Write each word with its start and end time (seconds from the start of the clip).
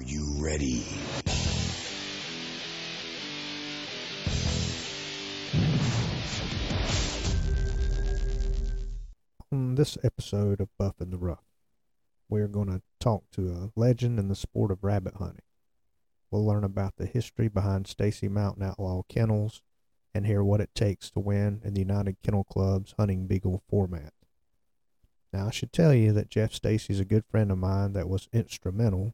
Are 0.00 0.02
you 0.02 0.24
ready? 0.38 0.82
On 9.52 9.74
this 9.74 9.98
episode 10.02 10.62
of 10.62 10.68
Buff 10.78 11.02
in 11.02 11.10
the 11.10 11.18
Rough, 11.18 11.44
we're 12.30 12.48
going 12.48 12.68
to 12.68 12.80
talk 12.98 13.24
to 13.32 13.50
a 13.50 13.78
legend 13.78 14.18
in 14.18 14.28
the 14.28 14.34
sport 14.34 14.70
of 14.70 14.82
rabbit 14.82 15.16
hunting. 15.16 15.42
We'll 16.30 16.46
learn 16.46 16.64
about 16.64 16.96
the 16.96 17.04
history 17.04 17.48
behind 17.48 17.86
Stacy 17.86 18.28
Mountain 18.28 18.62
Outlaw 18.62 19.02
Kennels 19.06 19.60
and 20.14 20.24
hear 20.24 20.42
what 20.42 20.62
it 20.62 20.74
takes 20.74 21.10
to 21.10 21.20
win 21.20 21.60
in 21.62 21.74
the 21.74 21.80
United 21.80 22.16
Kennel 22.22 22.44
Club's 22.44 22.94
hunting 22.98 23.26
beagle 23.26 23.62
format. 23.68 24.14
Now, 25.30 25.48
I 25.48 25.50
should 25.50 25.74
tell 25.74 25.92
you 25.92 26.12
that 26.12 26.30
Jeff 26.30 26.54
Stacy 26.54 26.94
is 26.94 27.00
a 27.00 27.04
good 27.04 27.26
friend 27.26 27.52
of 27.52 27.58
mine 27.58 27.92
that 27.92 28.08
was 28.08 28.30
instrumental 28.32 29.12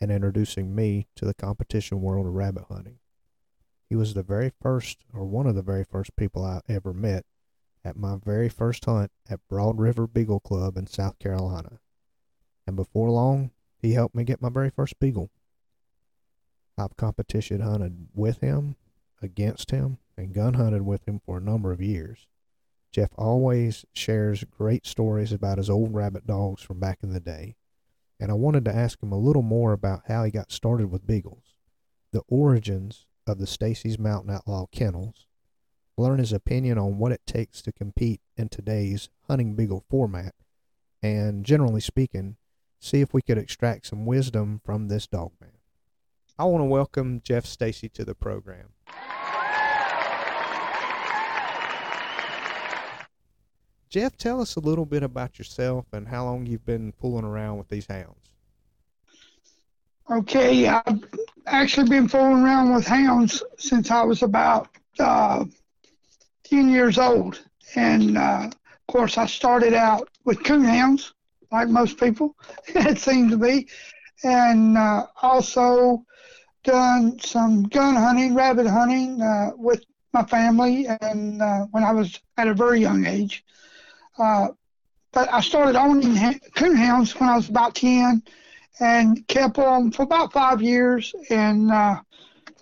in 0.00 0.10
introducing 0.10 0.74
me 0.74 1.08
to 1.16 1.24
the 1.24 1.34
competition 1.34 2.00
world 2.00 2.26
of 2.26 2.34
rabbit 2.34 2.64
hunting. 2.68 2.98
He 3.88 3.96
was 3.96 4.14
the 4.14 4.22
very 4.22 4.50
first, 4.60 5.04
or 5.12 5.24
one 5.24 5.46
of 5.46 5.54
the 5.54 5.62
very 5.62 5.84
first 5.84 6.16
people 6.16 6.44
I 6.44 6.60
ever 6.68 6.92
met 6.92 7.24
at 7.84 7.96
my 7.96 8.16
very 8.16 8.48
first 8.48 8.84
hunt 8.84 9.10
at 9.28 9.46
Broad 9.48 9.78
River 9.78 10.06
Beagle 10.06 10.40
Club 10.40 10.76
in 10.76 10.86
South 10.86 11.18
Carolina. 11.18 11.80
And 12.66 12.76
before 12.76 13.10
long, 13.10 13.50
he 13.78 13.92
helped 13.92 14.14
me 14.14 14.24
get 14.24 14.40
my 14.40 14.48
very 14.48 14.70
first 14.70 14.98
beagle. 14.98 15.30
I've 16.78 16.96
competition 16.96 17.60
hunted 17.60 18.08
with 18.14 18.38
him, 18.38 18.76
against 19.20 19.70
him, 19.72 19.98
and 20.16 20.32
gun 20.32 20.54
hunted 20.54 20.82
with 20.82 21.06
him 21.06 21.20
for 21.24 21.38
a 21.38 21.42
number 21.42 21.72
of 21.72 21.82
years. 21.82 22.26
Jeff 22.92 23.10
always 23.16 23.84
shares 23.92 24.44
great 24.44 24.86
stories 24.86 25.32
about 25.32 25.58
his 25.58 25.70
old 25.70 25.94
rabbit 25.94 26.26
dogs 26.26 26.62
from 26.62 26.78
back 26.78 26.98
in 27.02 27.12
the 27.12 27.20
day, 27.20 27.56
and 28.22 28.30
I 28.30 28.34
wanted 28.34 28.64
to 28.66 28.74
ask 28.74 29.02
him 29.02 29.10
a 29.10 29.18
little 29.18 29.42
more 29.42 29.72
about 29.72 30.02
how 30.06 30.22
he 30.22 30.30
got 30.30 30.52
started 30.52 30.92
with 30.92 31.08
beagles, 31.08 31.56
the 32.12 32.22
origins 32.28 33.04
of 33.26 33.38
the 33.38 33.48
Stacy's 33.48 33.98
Mountain 33.98 34.32
Outlaw 34.32 34.66
Kennels, 34.70 35.26
learn 35.96 36.20
his 36.20 36.32
opinion 36.32 36.78
on 36.78 36.98
what 36.98 37.10
it 37.10 37.26
takes 37.26 37.60
to 37.62 37.72
compete 37.72 38.20
in 38.36 38.48
today's 38.48 39.08
hunting 39.26 39.56
beagle 39.56 39.84
format, 39.90 40.36
and 41.02 41.44
generally 41.44 41.80
speaking, 41.80 42.36
see 42.78 43.00
if 43.00 43.12
we 43.12 43.22
could 43.22 43.38
extract 43.38 43.88
some 43.88 44.06
wisdom 44.06 44.60
from 44.64 44.86
this 44.86 45.08
dog 45.08 45.32
man. 45.40 45.58
I 46.38 46.44
want 46.44 46.60
to 46.60 46.66
welcome 46.66 47.22
Jeff 47.24 47.44
Stacy 47.44 47.88
to 47.88 48.04
the 48.04 48.14
program. 48.14 48.68
Jeff, 53.92 54.16
tell 54.16 54.40
us 54.40 54.56
a 54.56 54.60
little 54.60 54.86
bit 54.86 55.02
about 55.02 55.38
yourself 55.38 55.84
and 55.92 56.08
how 56.08 56.24
long 56.24 56.46
you've 56.46 56.64
been 56.64 56.94
fooling 56.98 57.26
around 57.26 57.58
with 57.58 57.68
these 57.68 57.86
hounds. 57.86 58.30
Okay, 60.10 60.66
I've 60.66 61.04
actually 61.44 61.90
been 61.90 62.08
fooling 62.08 62.42
around 62.42 62.74
with 62.74 62.86
hounds 62.86 63.42
since 63.58 63.90
I 63.90 64.02
was 64.02 64.22
about 64.22 64.70
uh, 64.98 65.44
10 66.44 66.70
years 66.70 66.96
old. 66.96 67.44
And 67.76 68.16
uh, 68.16 68.48
of 68.48 68.86
course, 68.86 69.18
I 69.18 69.26
started 69.26 69.74
out 69.74 70.08
with 70.24 70.42
coon 70.42 70.64
hounds, 70.64 71.12
like 71.50 71.68
most 71.68 72.00
people, 72.00 72.34
it 72.68 72.96
seems 72.96 73.30
to 73.32 73.36
be. 73.36 73.68
And 74.24 74.78
uh, 74.78 75.04
also 75.20 76.02
done 76.64 77.18
some 77.18 77.64
gun 77.64 77.96
hunting, 77.96 78.34
rabbit 78.34 78.68
hunting 78.68 79.20
uh, 79.20 79.50
with 79.54 79.84
my 80.14 80.22
family, 80.24 80.86
and 81.02 81.42
uh, 81.42 81.66
when 81.72 81.84
I 81.84 81.92
was 81.92 82.18
at 82.38 82.48
a 82.48 82.54
very 82.54 82.80
young 82.80 83.04
age. 83.04 83.44
Uh, 84.18 84.48
but 85.12 85.32
I 85.32 85.40
started 85.40 85.76
owning 85.76 86.16
ha- 86.16 86.38
coon 86.56 86.76
hounds 86.76 87.18
when 87.18 87.28
I 87.28 87.36
was 87.36 87.48
about 87.48 87.74
10 87.74 88.22
and 88.80 89.26
kept 89.28 89.56
them 89.56 89.90
for 89.92 90.02
about 90.02 90.32
five 90.32 90.62
years. 90.62 91.14
And 91.30 91.70
uh, 91.70 92.00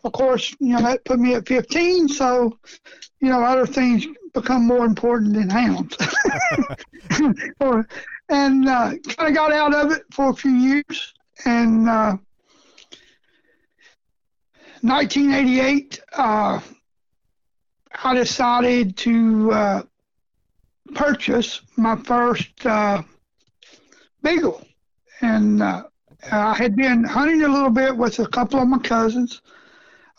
of 0.04 0.12
course, 0.12 0.54
you 0.58 0.74
know, 0.74 0.82
that 0.82 1.04
put 1.04 1.18
me 1.20 1.34
at 1.34 1.46
15. 1.46 2.08
So, 2.08 2.58
you 3.20 3.28
know, 3.28 3.42
other 3.42 3.66
things 3.66 4.06
become 4.34 4.66
more 4.66 4.84
important 4.84 5.34
than 5.34 5.50
hounds. 5.50 5.96
and 8.30 8.68
uh, 8.68 8.92
kind 9.16 9.28
of 9.28 9.34
got 9.34 9.52
out 9.52 9.74
of 9.74 9.92
it 9.92 10.02
for 10.12 10.30
a 10.30 10.34
few 10.34 10.52
years. 10.52 11.14
And 11.44 11.89
uh, 11.89 12.16
1988, 14.83 16.00
uh, 16.12 16.60
I 18.02 18.14
decided 18.14 18.96
to 18.98 19.52
uh, 19.52 19.83
purchase 20.95 21.61
my 21.77 21.96
first 21.96 22.67
uh, 22.67 23.02
beagle. 24.23 24.67
And 25.20 25.62
uh, 25.62 25.84
I 26.30 26.55
had 26.55 26.77
been 26.77 27.05
hunting 27.05 27.42
a 27.42 27.48
little 27.48 27.70
bit 27.70 27.96
with 27.96 28.18
a 28.18 28.27
couple 28.27 28.61
of 28.61 28.68
my 28.68 28.78
cousins. 28.78 29.42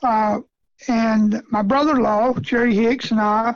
Uh, 0.03 0.39
and 0.87 1.43
my 1.51 1.61
brother 1.61 1.91
in 1.91 2.03
law, 2.03 2.33
Jerry 2.33 2.73
Hicks, 2.73 3.11
and 3.11 3.19
I 3.19 3.55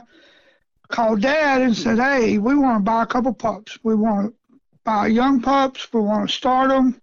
called 0.88 1.22
dad 1.22 1.62
and 1.62 1.76
said, 1.76 1.98
Hey, 1.98 2.38
we 2.38 2.54
want 2.54 2.78
to 2.78 2.82
buy 2.84 3.02
a 3.02 3.06
couple 3.06 3.34
pups. 3.34 3.78
We 3.82 3.94
want 3.94 4.28
to 4.28 4.58
buy 4.84 5.08
young 5.08 5.40
pups. 5.40 5.92
We 5.92 6.00
want 6.00 6.28
to 6.28 6.34
start 6.34 6.68
them. 6.68 7.00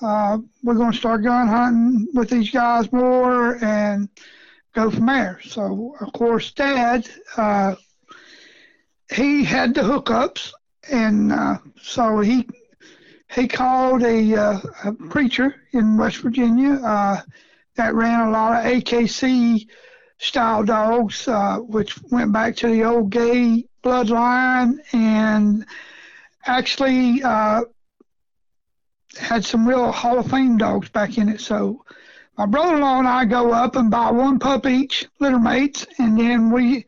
Uh, 0.00 0.38
we're 0.62 0.74
going 0.74 0.92
to 0.92 0.98
start 0.98 1.24
gun 1.24 1.48
hunting 1.48 2.06
with 2.14 2.30
these 2.30 2.50
guys 2.50 2.92
more 2.92 3.62
and 3.64 4.08
go 4.72 4.90
from 4.90 5.06
there. 5.06 5.40
So, 5.44 5.96
of 6.00 6.12
course, 6.12 6.52
dad, 6.52 7.08
uh, 7.36 7.74
he 9.12 9.44
had 9.44 9.74
the 9.74 9.82
hookups, 9.82 10.52
and 10.90 11.32
uh, 11.32 11.58
so 11.80 12.20
he 12.20 12.48
he 13.30 13.46
called 13.46 14.02
a, 14.02 14.34
uh, 14.34 14.60
a 14.84 14.92
preacher 14.92 15.54
in 15.72 15.98
West 15.98 16.18
Virginia 16.18 16.74
uh, 16.82 17.20
that 17.76 17.94
ran 17.94 18.28
a 18.28 18.30
lot 18.30 18.64
of 18.64 18.72
AKC 18.72 19.66
style 20.18 20.64
dogs, 20.64 21.28
uh, 21.28 21.58
which 21.58 22.00
went 22.10 22.32
back 22.32 22.56
to 22.56 22.68
the 22.68 22.84
old 22.84 23.10
gay 23.10 23.64
bloodline 23.84 24.78
and 24.92 25.66
actually 26.46 27.22
uh, 27.22 27.62
had 29.18 29.44
some 29.44 29.68
real 29.68 29.92
Hall 29.92 30.18
of 30.18 30.30
Fame 30.30 30.56
dogs 30.56 30.88
back 30.88 31.18
in 31.18 31.28
it. 31.28 31.40
So 31.40 31.84
my 32.36 32.46
brother-in-law 32.46 33.00
and 33.00 33.08
I 33.08 33.24
go 33.24 33.52
up 33.52 33.76
and 33.76 33.90
buy 33.90 34.10
one 34.10 34.38
pup 34.38 34.66
each, 34.66 35.06
litter 35.20 35.38
mates, 35.38 35.86
and 35.98 36.18
then 36.18 36.50
we 36.50 36.86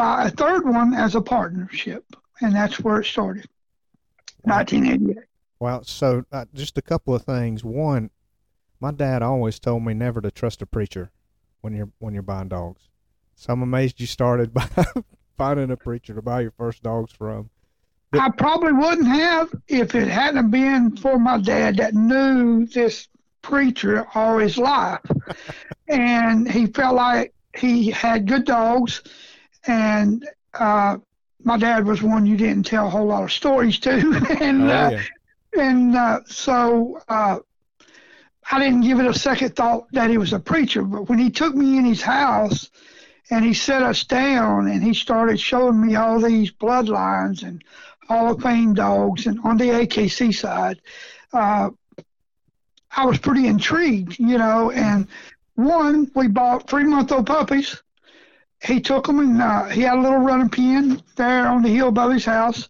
buy 0.00 0.28
a 0.28 0.30
third 0.30 0.66
one 0.66 0.94
as 0.94 1.14
a 1.14 1.20
partnership, 1.20 2.04
and 2.40 2.54
that's 2.54 2.80
where 2.80 3.00
it 3.00 3.04
started. 3.04 3.46
1988. 4.44 5.24
Well, 5.58 5.84
so 5.84 6.24
uh, 6.32 6.46
just 6.54 6.78
a 6.78 6.82
couple 6.82 7.14
of 7.14 7.22
things. 7.22 7.62
One, 7.62 8.08
my 8.80 8.92
dad 8.92 9.22
always 9.22 9.58
told 9.58 9.84
me 9.84 9.92
never 9.92 10.22
to 10.22 10.30
trust 10.30 10.62
a 10.62 10.66
preacher 10.66 11.10
when 11.60 11.74
you're 11.74 11.90
when 11.98 12.14
you're 12.14 12.22
buying 12.22 12.48
dogs. 12.48 12.88
So 13.34 13.52
I'm 13.52 13.62
amazed 13.62 14.00
you 14.00 14.06
started 14.06 14.54
by 14.54 14.66
finding 15.36 15.70
a 15.70 15.76
preacher 15.76 16.14
to 16.14 16.22
buy 16.22 16.40
your 16.40 16.52
first 16.52 16.82
dogs 16.82 17.12
from. 17.12 17.50
But, 18.10 18.22
I 18.22 18.30
probably 18.30 18.72
wouldn't 18.72 19.06
have 19.06 19.54
if 19.68 19.94
it 19.94 20.08
hadn't 20.08 20.50
been 20.50 20.96
for 20.96 21.18
my 21.18 21.38
dad 21.38 21.76
that 21.76 21.94
knew 21.94 22.64
this 22.66 23.06
preacher 23.42 24.06
all 24.14 24.38
his 24.38 24.56
life, 24.56 25.00
and 25.88 26.50
he 26.50 26.66
felt 26.68 26.96
like 26.96 27.34
he 27.54 27.90
had 27.90 28.26
good 28.26 28.46
dogs, 28.46 29.02
and 29.66 30.28
uh, 30.54 30.98
my 31.42 31.56
dad 31.56 31.86
was 31.86 32.02
one 32.02 32.26
you 32.26 32.36
didn't 32.36 32.64
tell 32.64 32.86
a 32.86 32.90
whole 32.90 33.06
lot 33.06 33.24
of 33.24 33.32
stories 33.32 33.78
to, 33.80 33.90
and 34.40 34.62
oh, 34.70 34.74
uh, 34.74 35.02
and 35.58 35.96
uh, 35.96 36.20
so 36.26 37.00
uh, 37.08 37.38
I 38.50 38.58
didn't 38.58 38.82
give 38.82 39.00
it 39.00 39.06
a 39.06 39.14
second 39.14 39.54
thought 39.56 39.86
that 39.92 40.10
he 40.10 40.18
was 40.18 40.32
a 40.32 40.40
preacher. 40.40 40.82
But 40.82 41.08
when 41.08 41.18
he 41.18 41.30
took 41.30 41.54
me 41.54 41.78
in 41.78 41.84
his 41.84 42.02
house 42.02 42.70
and 43.30 43.44
he 43.44 43.54
set 43.54 43.82
us 43.82 44.04
down 44.04 44.66
and 44.68 44.82
he 44.82 44.94
started 44.94 45.38
showing 45.40 45.84
me 45.86 45.94
all 45.94 46.20
these 46.20 46.50
bloodlines 46.50 47.42
and 47.42 47.62
Hall 48.08 48.32
of 48.32 48.42
Fame 48.42 48.74
dogs 48.74 49.26
and 49.26 49.38
on 49.44 49.56
the 49.56 49.66
AKC 49.66 50.34
side, 50.34 50.80
uh, 51.32 51.70
I 52.90 53.06
was 53.06 53.18
pretty 53.18 53.46
intrigued, 53.46 54.18
you 54.18 54.36
know. 54.36 54.72
And 54.72 55.06
one, 55.54 56.10
we 56.14 56.26
bought 56.26 56.68
three 56.68 56.84
month 56.84 57.12
old 57.12 57.26
puppies. 57.26 57.80
He 58.62 58.80
took 58.80 59.06
them 59.06 59.20
and 59.20 59.40
uh, 59.40 59.64
he 59.66 59.82
had 59.82 59.98
a 59.98 60.00
little 60.00 60.18
running 60.18 60.50
pen 60.50 61.02
there 61.16 61.46
on 61.46 61.62
the 61.62 61.70
hill 61.70 61.88
above 61.88 62.12
his 62.12 62.24
house. 62.24 62.68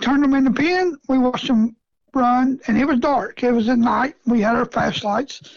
Turned 0.00 0.22
them 0.22 0.34
in 0.34 0.44
the 0.44 0.50
pen. 0.50 0.96
We 1.08 1.18
watched 1.18 1.48
them 1.48 1.76
run, 2.14 2.60
and 2.66 2.78
it 2.78 2.86
was 2.86 3.00
dark. 3.00 3.42
It 3.42 3.52
was 3.52 3.68
at 3.68 3.78
night. 3.78 4.14
We 4.26 4.40
had 4.40 4.54
our 4.54 4.64
flashlights, 4.64 5.56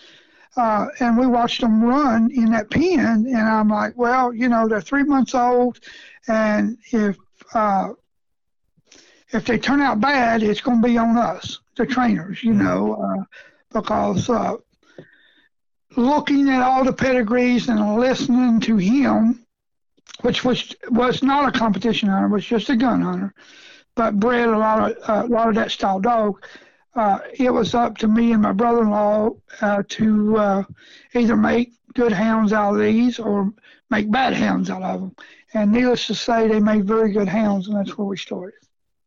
uh, 0.58 0.88
and 1.00 1.18
we 1.18 1.28
watched 1.28 1.62
them 1.62 1.84
run 1.84 2.32
in 2.32 2.52
that 2.52 2.70
pen. 2.70 3.26
And 3.28 3.38
I'm 3.38 3.70
like, 3.70 3.94
well, 3.98 4.34
you 4.34 4.50
know, 4.50 4.68
they're 4.68 4.82
three 4.82 5.04
months 5.04 5.36
old, 5.36 5.80
and 6.28 6.78
if 6.92 7.18
uh, 7.54 7.90
if 9.34 9.46
they 9.46 9.58
turn 9.58 9.82
out 9.82 10.02
bad, 10.02 10.44
it's 10.44 10.62
going 10.62 10.82
to 10.82 10.88
be 10.88 10.98
on 10.98 11.18
us, 11.18 11.60
the 11.78 11.86
trainers, 11.86 12.44
you 12.44 12.54
know, 12.54 12.96
uh, 12.96 13.24
because 13.72 14.30
uh, 14.30 14.56
looking 15.96 16.50
at 16.50 16.62
all 16.62 16.84
the 16.84 16.94
pedigrees 16.94 17.70
and 17.70 17.98
listening 17.98 18.60
to 18.62 18.78
him, 18.78 19.46
which 20.22 20.44
was 20.44 20.76
was 20.90 21.24
not 21.24 21.54
a 21.54 21.58
competition 21.58 22.10
hunter, 22.10 22.28
was 22.28 22.46
just 22.46 22.70
a 22.70 22.76
gun 22.76 23.02
hunter, 23.02 23.34
but 23.96 24.20
bred 24.20 24.50
a 24.50 24.58
lot 24.58 24.92
of 24.92 25.10
uh, 25.10 25.28
a 25.28 25.30
lot 25.30 25.50
of 25.50 25.56
that 25.56 25.72
style 25.72 26.00
dog. 26.00 26.44
uh, 26.96 27.20
it 27.34 27.50
was 27.50 27.74
up 27.74 27.98
to 27.98 28.08
me 28.08 28.34
and 28.34 28.42
my 28.42 28.52
brother-in-law 28.52 29.30
uh, 29.62 29.84
to 29.88 30.38
uh, 30.38 30.64
either 31.14 31.38
make 31.38 31.72
good 31.94 32.12
hounds 32.12 32.54
out 32.54 32.74
of 32.74 32.82
these 32.82 33.20
or 33.20 33.52
make 33.90 34.10
bad 34.12 34.34
hounds 34.34 34.70
out 34.70 34.82
of 34.82 35.02
them. 35.02 35.16
And 35.54 35.72
needless 35.72 36.08
to 36.08 36.16
say, 36.16 36.48
they 36.48 36.60
made 36.60 36.86
very 36.86 37.12
good 37.12 37.28
hounds, 37.28 37.68
and 37.68 37.76
that's 37.76 37.98
where 37.98 38.08
we 38.08 38.18
started. 38.18 38.56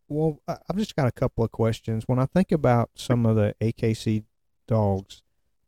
Well, 0.09 0.41
I've 0.47 0.77
just 0.77 0.95
got 0.95 1.07
a 1.07 1.13
couple 1.13 1.45
of 1.45 1.51
questions. 1.51 2.05
When 2.07 2.19
I 2.19 2.27
think 2.27 2.53
about 2.53 2.91
some 2.95 3.25
of 3.25 3.37
the 3.37 3.55
AKC 3.63 4.25
dogs, 4.69 5.23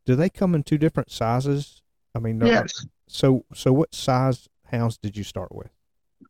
do 0.06 0.17
they 0.17 0.31
come 0.31 0.55
in 0.55 0.62
two 0.62 0.79
different 0.79 1.11
sizes? 1.11 1.82
I 2.14 2.20
mean, 2.20 2.41
yes. 2.41 2.87
So, 3.08 3.44
so 3.53 3.73
what 3.73 3.94
size 3.94 4.49
hounds 4.64 4.97
did 4.97 5.17
you 5.17 5.25
start 5.25 5.55
with? 5.55 5.69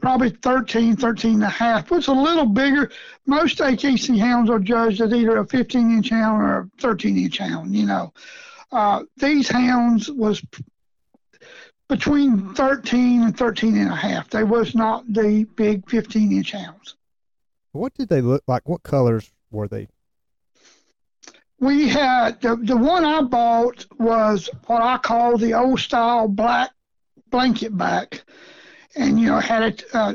Probably 0.00 0.30
13, 0.30 0.96
13 0.96 1.34
and 1.34 1.44
a 1.44 1.48
half. 1.48 1.92
It's 1.92 2.08
a 2.08 2.12
little 2.12 2.46
bigger. 2.46 2.90
Most 3.26 3.58
AKC 3.58 4.18
hounds 4.18 4.50
are 4.50 4.58
judged 4.58 5.00
as 5.00 5.12
either 5.12 5.36
a 5.38 5.46
15 5.46 5.96
inch 5.96 6.10
hound 6.10 6.42
or 6.42 6.58
a 6.58 6.70
13 6.80 7.16
inch 7.16 7.38
hound, 7.38 7.74
you 7.74 7.86
know. 7.86 8.12
Uh, 8.72 9.04
these 9.16 9.48
hounds 9.48 10.10
was 10.10 10.42
between 11.88 12.52
13 12.54 13.22
and 13.22 13.38
13 13.38 13.76
and 13.76 13.90
a 13.90 13.94
half. 13.94 14.28
They 14.28 14.42
was 14.42 14.74
not 14.74 15.04
the 15.12 15.46
big 15.54 15.88
15 15.88 16.32
inch 16.32 16.52
hounds. 16.52 16.96
What 17.72 17.94
did 17.94 18.08
they 18.08 18.20
look 18.20 18.42
like? 18.46 18.68
What 18.68 18.82
colors 18.82 19.32
were 19.50 19.68
they? 19.68 19.88
We 21.58 21.88
had 21.88 22.40
the 22.42 22.56
the 22.56 22.76
one 22.76 23.04
I 23.04 23.22
bought 23.22 23.86
was 23.98 24.50
what 24.66 24.82
I 24.82 24.98
call 24.98 25.38
the 25.38 25.54
old 25.54 25.80
style 25.80 26.28
black 26.28 26.70
blanket 27.30 27.76
back, 27.76 28.24
and 28.94 29.18
you 29.18 29.28
know 29.28 29.40
had 29.40 29.82
a 29.94 29.96
uh, 29.96 30.14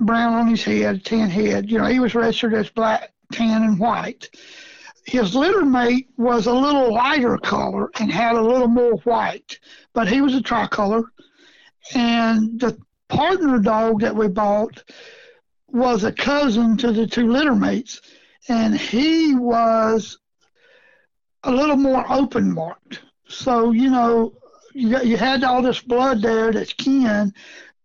brown 0.00 0.34
on 0.34 0.48
his 0.48 0.62
head, 0.62 1.04
tan 1.04 1.30
head. 1.30 1.70
You 1.70 1.78
know 1.78 1.86
he 1.86 2.00
was 2.00 2.14
registered 2.14 2.54
as 2.54 2.68
black, 2.68 3.12
tan, 3.32 3.62
and 3.62 3.78
white. 3.78 4.28
His 5.06 5.34
litter 5.34 5.64
mate 5.64 6.08
was 6.18 6.46
a 6.46 6.52
little 6.52 6.92
lighter 6.92 7.38
color 7.38 7.90
and 7.98 8.10
had 8.10 8.34
a 8.34 8.42
little 8.42 8.68
more 8.68 8.96
white, 9.04 9.58
but 9.94 10.08
he 10.08 10.20
was 10.20 10.34
a 10.34 10.42
tricolor. 10.42 11.04
And 11.94 12.60
the 12.60 12.76
partner 13.08 13.60
dog 13.60 14.00
that 14.00 14.16
we 14.16 14.28
bought 14.28 14.82
was 15.68 16.04
a 16.04 16.12
cousin 16.12 16.76
to 16.78 16.92
the 16.92 17.06
two 17.06 17.30
litter 17.30 17.54
mates, 17.54 18.00
and 18.48 18.76
he 18.76 19.34
was 19.34 20.18
a 21.46 21.50
little 21.50 21.76
more 21.76 22.04
open 22.10 22.52
marked. 22.52 23.02
So 23.28 23.72
you 23.72 23.90
know, 23.90 24.34
you 24.72 25.00
you 25.02 25.16
had 25.16 25.44
all 25.44 25.62
this 25.62 25.80
blood 25.80 26.22
there 26.22 26.52
that's 26.52 26.72
kin, 26.72 27.32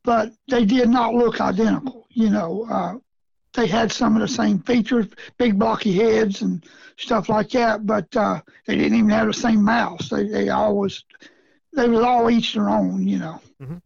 but 0.03 0.33
they 0.49 0.65
did 0.65 0.89
not 0.89 1.13
look 1.13 1.41
identical. 1.41 2.07
You 2.09 2.29
know, 2.29 2.67
uh, 2.69 2.95
they 3.53 3.67
had 3.67 3.91
some 3.91 4.15
of 4.15 4.21
the 4.21 4.27
same 4.27 4.59
features, 4.59 5.07
big 5.37 5.57
blocky 5.57 5.93
heads 5.93 6.41
and 6.41 6.63
stuff 6.97 7.29
like 7.29 7.49
that, 7.51 7.85
but 7.85 8.15
uh, 8.15 8.41
they 8.65 8.75
didn't 8.75 8.97
even 8.97 9.09
have 9.09 9.27
the 9.27 9.33
same 9.33 9.63
mouths. 9.63 10.09
They 10.09 10.27
they 10.27 10.49
always 10.49 11.03
they 11.73 11.87
was 11.87 12.01
all 12.01 12.29
each 12.29 12.53
their 12.53 12.69
own. 12.69 13.07
You 13.07 13.19
know. 13.19 13.41
Mm-hmm 13.61 13.77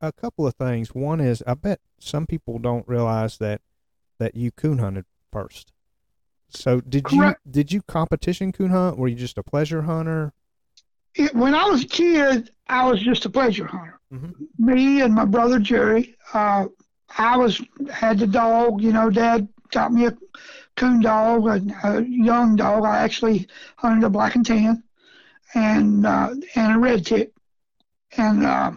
a 0.00 0.12
couple 0.12 0.46
of 0.46 0.54
things. 0.54 0.94
One 0.94 1.20
is 1.20 1.42
I 1.46 1.54
bet 1.54 1.80
some 1.98 2.26
people 2.26 2.58
don't 2.58 2.86
realize 2.88 3.38
that 3.38 3.60
that 4.18 4.34
you 4.34 4.50
coon 4.50 4.78
hunted 4.78 5.04
first. 5.32 5.72
So 6.50 6.80
did 6.80 7.04
Correct. 7.04 7.40
you 7.44 7.52
did 7.52 7.72
you 7.72 7.82
competition 7.82 8.52
coon 8.52 8.70
hunt? 8.70 8.98
Were 8.98 9.08
you 9.08 9.16
just 9.16 9.38
a 9.38 9.42
pleasure 9.42 9.82
hunter? 9.82 10.32
It, 11.14 11.34
when 11.34 11.54
I 11.54 11.64
was 11.64 11.84
a 11.84 11.88
kid, 11.88 12.50
I 12.68 12.88
was 12.88 13.00
just 13.02 13.24
a 13.24 13.30
pleasure 13.30 13.66
hunter. 13.66 13.98
Mm-hmm. 14.12 14.44
Me 14.58 15.00
and 15.02 15.14
my 15.14 15.24
brother 15.24 15.58
Jerry. 15.58 16.16
Uh, 16.32 16.66
I 17.16 17.36
was 17.36 17.60
had 17.92 18.18
the 18.18 18.26
dog. 18.26 18.82
You 18.82 18.92
know, 18.92 19.10
Dad 19.10 19.48
got 19.70 19.92
me 19.92 20.06
a 20.06 20.16
coon 20.76 21.00
dog, 21.00 21.46
a, 21.46 21.60
a 21.84 22.02
young 22.02 22.56
dog. 22.56 22.84
I 22.84 22.98
actually 22.98 23.48
hunted 23.76 24.06
a 24.06 24.10
black 24.10 24.34
and 24.34 24.46
tan, 24.46 24.82
and 25.54 26.06
uh, 26.06 26.34
and 26.54 26.76
a 26.76 26.78
red 26.78 27.04
tick, 27.04 27.32
and 28.16 28.44
uh, 28.44 28.72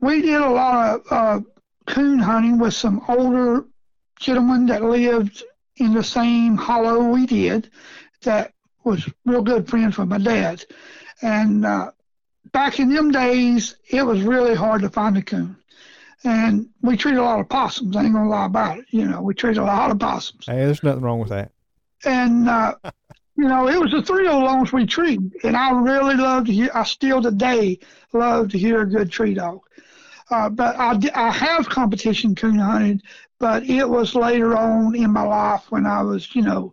we 0.00 0.22
did 0.22 0.40
a 0.40 0.48
lot 0.48 1.00
of 1.00 1.02
uh, 1.10 1.40
coon 1.86 2.18
hunting 2.18 2.58
with 2.58 2.74
some 2.74 3.02
older 3.08 3.64
gentlemen 4.18 4.66
that 4.66 4.82
lived 4.82 5.42
in 5.76 5.92
the 5.92 6.04
same 6.04 6.56
hollow 6.56 7.10
we 7.10 7.26
did 7.26 7.70
that 8.22 8.52
was 8.84 9.08
real 9.24 9.42
good 9.42 9.68
friends 9.68 9.98
with 9.98 10.08
my 10.08 10.18
dad. 10.18 10.64
And 11.22 11.64
uh, 11.64 11.90
back 12.52 12.78
in 12.78 12.92
them 12.92 13.10
days, 13.10 13.76
it 13.90 14.02
was 14.02 14.22
really 14.22 14.54
hard 14.54 14.82
to 14.82 14.90
find 14.90 15.16
a 15.16 15.22
coon. 15.22 15.56
And 16.22 16.68
we 16.80 16.96
treated 16.96 17.20
a 17.20 17.24
lot 17.24 17.40
of 17.40 17.48
possums. 17.48 17.96
I 17.96 18.04
ain't 18.04 18.14
gonna 18.14 18.28
lie 18.28 18.46
about 18.46 18.78
it. 18.78 18.86
You 18.90 19.06
know, 19.06 19.20
we 19.20 19.34
treated 19.34 19.60
a 19.60 19.64
lot 19.64 19.90
of 19.90 19.98
possums. 19.98 20.46
Hey, 20.46 20.64
there's 20.64 20.82
nothing 20.82 21.02
wrong 21.02 21.18
with 21.18 21.28
that. 21.28 21.52
And 22.04 22.48
uh, 22.48 22.76
you 23.36 23.44
know, 23.44 23.68
it 23.68 23.78
was 23.78 23.92
a 23.92 24.02
thrill 24.02 24.38
long 24.38 24.62
as 24.62 24.72
we 24.72 24.86
treated. 24.86 25.32
And 25.42 25.56
I 25.56 25.70
really 25.72 26.14
love 26.14 26.46
to 26.46 26.52
hear. 26.52 26.70
I 26.74 26.84
still 26.84 27.20
today 27.20 27.78
love 28.12 28.50
to 28.50 28.58
hear 28.58 28.82
a 28.82 28.88
good 28.88 29.10
tree 29.10 29.34
dog. 29.34 29.60
Uh, 30.30 30.48
but 30.48 30.76
I, 30.76 30.98
I 31.14 31.30
have 31.30 31.68
competition 31.68 32.34
coon 32.34 32.58
hunted, 32.58 33.02
but 33.44 33.62
it 33.64 33.86
was 33.86 34.14
later 34.14 34.56
on 34.56 34.94
in 34.94 35.10
my 35.10 35.20
life 35.20 35.70
when 35.70 35.84
I 35.84 36.00
was, 36.00 36.34
you 36.34 36.40
know, 36.40 36.72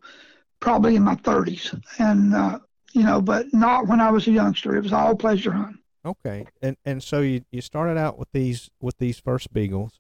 probably 0.62 0.95
in 0.95 1.03
my 1.03 1.15
30s. 1.15 1.77
And, 2.00 2.33
uh, 2.33 2.59
you 2.94 3.03
know, 3.03 3.19
but 3.21 3.53
not 3.53 3.88
when 3.88 4.00
I 4.00 4.09
was 4.09 4.25
a 4.29 4.31
youngster. 4.31 4.77
It 4.77 4.83
was 4.83 4.94
all 4.94 5.13
pleasure 5.13 5.51
hunting. 5.51 5.79
Okay. 6.06 6.45
And 6.62 6.77
and 6.85 7.03
so 7.03 7.19
you, 7.19 7.44
you 7.51 7.59
started 7.59 7.97
out 7.97 8.18
with 8.18 8.31
these 8.31 8.69
with 8.79 9.00
these 9.00 9.19
first 9.19 9.51
beagles 9.51 10.00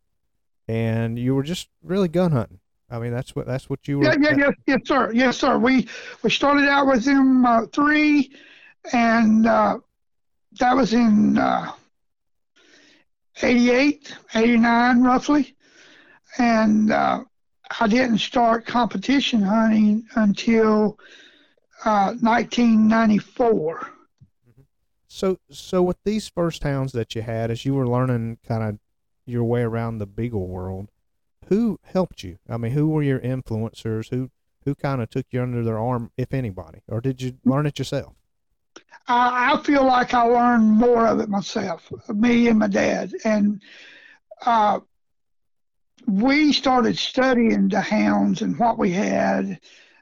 and 0.65 1.19
you 1.19 1.35
were 1.35 1.43
just 1.43 1.67
really 1.83 2.07
gun 2.07 2.31
hunting. 2.31 2.61
I 2.89 2.99
mean, 2.99 3.11
that's 3.11 3.35
what 3.35 3.47
that's 3.47 3.69
what 3.69 3.85
you 3.89 3.99
were. 3.99 4.05
Yeah, 4.05 4.15
yeah, 4.21 4.37
yes, 4.37 4.53
yes, 4.65 4.79
sir, 4.85 5.11
yes, 5.13 5.37
sir. 5.39 5.57
We 5.57 5.89
we 6.23 6.29
started 6.29 6.69
out 6.69 6.87
with 6.87 7.03
them 7.03 7.45
uh, 7.45 7.65
three, 7.65 8.31
and 8.93 9.45
uh, 9.45 9.79
that 10.57 10.73
was 10.73 10.93
in 10.93 11.37
uh, 11.37 11.73
88, 13.43 14.15
89 14.33 15.03
roughly. 15.03 15.53
And 16.37 16.91
uh, 16.91 17.23
I 17.79 17.87
didn't 17.87 18.19
start 18.19 18.65
competition 18.65 19.41
hunting 19.41 20.05
until 20.15 20.97
uh, 21.85 22.13
1994. 22.19 23.89
So, 25.07 25.39
so 25.51 25.81
with 25.81 25.97
these 26.05 26.29
first 26.29 26.63
hounds 26.63 26.93
that 26.93 27.15
you 27.15 27.21
had, 27.21 27.51
as 27.51 27.65
you 27.65 27.73
were 27.73 27.87
learning 27.87 28.37
kind 28.47 28.63
of 28.63 28.79
your 29.25 29.43
way 29.43 29.61
around 29.61 29.97
the 29.97 30.05
beagle 30.05 30.47
world, 30.47 30.89
who 31.47 31.79
helped 31.83 32.23
you? 32.23 32.37
I 32.49 32.57
mean, 32.57 32.71
who 32.71 32.87
were 32.87 33.03
your 33.03 33.19
influencers? 33.19 34.09
Who 34.09 34.31
who 34.63 34.75
kind 34.75 35.01
of 35.01 35.09
took 35.09 35.25
you 35.31 35.41
under 35.41 35.63
their 35.63 35.79
arm, 35.79 36.11
if 36.17 36.33
anybody, 36.33 36.81
or 36.87 37.01
did 37.01 37.21
you 37.21 37.33
learn 37.43 37.65
it 37.65 37.79
yourself? 37.79 38.13
I, 39.07 39.53
I 39.53 39.63
feel 39.63 39.83
like 39.83 40.13
I 40.13 40.21
learned 40.21 40.69
more 40.69 41.07
of 41.07 41.19
it 41.19 41.29
myself, 41.29 41.91
me 42.09 42.47
and 42.47 42.59
my 42.59 42.67
dad. 42.67 43.13
And 43.25 43.61
uh, 44.45 44.79
we 46.07 46.53
started 46.53 46.97
studying 46.97 47.69
the 47.69 47.81
hounds 47.81 48.41
and 48.41 48.57
what 48.57 48.77
we 48.77 48.91
had, 48.91 49.59